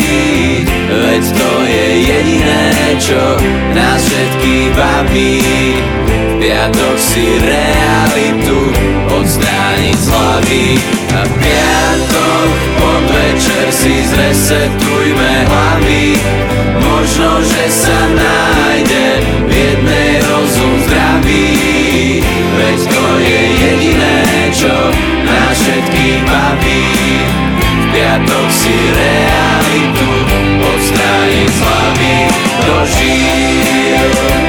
Veď 0.93 1.24
to 1.26 1.51
je 1.66 1.88
jediné, 2.05 2.64
čo 3.01 3.24
nás 3.74 3.97
všetkých 3.97 4.70
baví. 4.78 5.41
V 6.05 6.34
piatok 6.38 6.97
si 7.01 7.26
realitu 7.41 8.59
odstrániť 9.09 9.97
z 9.97 10.07
hlavy. 10.14 10.66
A 11.18 11.20
v 11.26 11.34
piatok 11.41 12.47
podvečer 12.78 13.68
si 13.74 14.05
zresetujme 14.05 15.34
hlavy. 15.49 16.05
Možno, 16.78 17.41
že 17.41 17.64
sa 17.74 17.99
nájde 18.14 19.07
Veď 22.53 22.79
to 22.85 23.05
je 23.17 23.41
jediné, 23.65 24.17
čo 24.53 24.75
nás 25.25 25.57
všetkých 25.57 26.21
baví 26.29 26.85
V 27.57 27.85
piatok 27.89 28.47
si 28.53 28.77
realitu 28.93 30.09
odstrániť 30.61 31.49
z 31.49 31.59
hlavy 31.65 32.17
dožil 32.61 34.42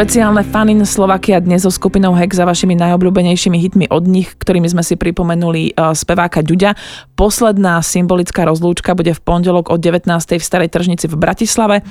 Špeciálne 0.00 0.40
Fanin 0.48 0.80
Slovakia 0.88 1.44
dnes 1.44 1.60
so 1.60 1.68
skupinou 1.68 2.16
Hex 2.16 2.40
za 2.40 2.48
vašimi 2.48 2.72
najobľúbenejšími 2.72 3.60
hitmi 3.60 3.84
od 3.92 4.08
nich, 4.08 4.32
ktorými 4.32 4.64
sme 4.64 4.80
si 4.80 4.96
pripomenuli 4.96 5.76
uh, 5.76 5.92
speváka 5.92 6.40
Ďuďa. 6.40 6.72
Posledná 7.20 7.84
symbolická 7.84 8.48
rozlúčka 8.48 8.96
bude 8.96 9.12
v 9.12 9.20
pondelok 9.20 9.68
o 9.68 9.76
19. 9.76 10.08
v 10.08 10.40
Starej 10.40 10.72
tržnici 10.72 11.04
v 11.04 11.20
Bratislave. 11.20 11.84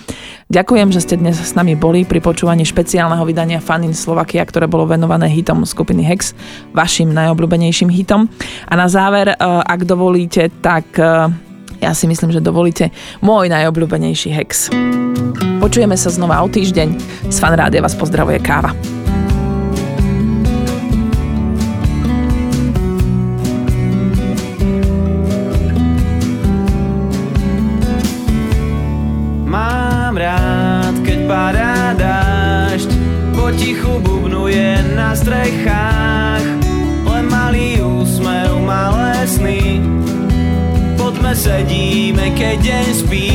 Ďakujem, 0.49 0.89
že 0.89 1.05
ste 1.05 1.21
dnes 1.21 1.37
s 1.37 1.53
nami 1.53 1.77
boli 1.77 2.01
pri 2.01 2.17
počúvaní 2.17 2.65
špeciálneho 2.65 3.21
vydania 3.29 3.61
Fanin 3.61 3.93
Slovakia, 3.93 4.41
ktoré 4.41 4.65
bolo 4.65 4.89
venované 4.89 5.29
hitom 5.29 5.61
skupiny 5.61 6.01
Hex, 6.01 6.33
vašim 6.73 7.13
najobľúbenejším 7.13 7.93
hitom. 7.93 8.25
A 8.65 8.73
na 8.73 8.89
záver, 8.89 9.37
uh, 9.37 9.61
ak 9.61 9.85
dovolíte, 9.85 10.49
tak 10.65 10.97
uh, 10.97 11.29
ja 11.79 11.95
si 11.95 12.05
myslím, 12.05 12.35
že 12.35 12.43
dovolíte 12.43 12.91
môj 13.23 13.47
najobľúbenejší 13.49 14.29
Hex. 14.35 14.69
Počujeme 15.59 15.95
sa 15.95 16.11
znova 16.11 16.43
o 16.43 16.47
týždeň. 16.47 16.87
Z 17.31 17.37
fanrádia 17.39 17.83
vás 17.83 17.95
pozdravuje 17.95 18.39
Káva. 18.39 18.98
Sedíme, 42.49 42.65
keď 42.65 43.28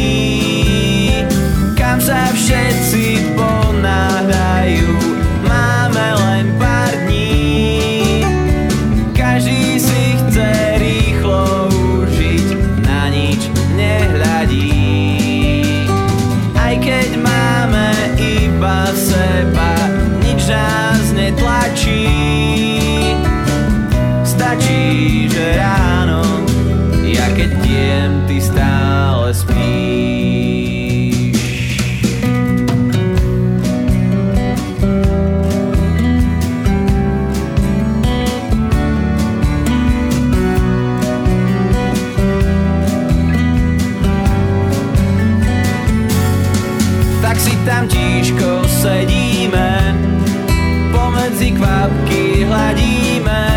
kvapky 52.04 52.44
hladíme, 52.44 53.48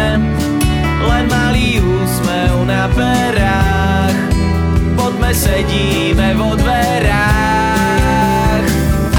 len 1.03 1.25
malý 1.27 1.83
úsmev 1.83 2.63
na 2.63 2.87
perách, 2.95 4.15
poďme 4.95 5.31
sedíme 5.35 6.33
vo 6.39 6.55
dverách, 6.55 7.03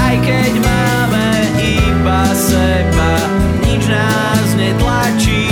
aj 0.01 0.15
keď 0.25 0.51
máme 0.57 1.27
iba 1.61 2.25
seba, 2.33 3.13
nič 3.61 3.85
nás 3.85 4.47
netlačí, 4.57 5.45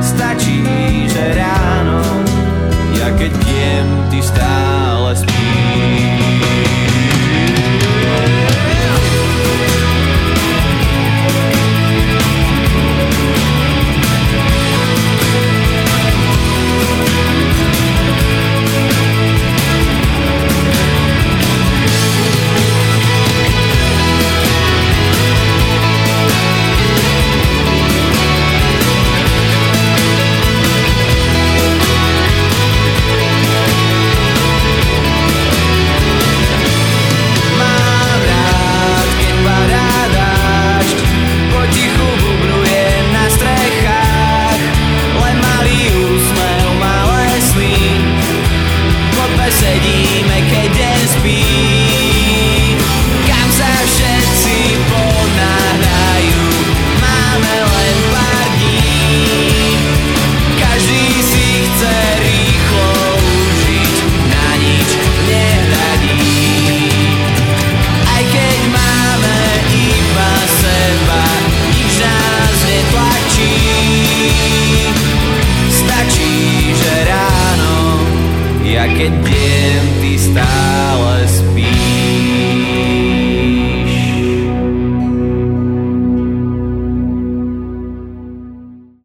stačí, 0.00 0.64
že 1.12 1.36
ráno, 1.36 2.00
ja 2.96 3.12
keď 3.12 3.32
jem, 3.44 3.88
ty 4.08 4.24
stále 4.24 4.67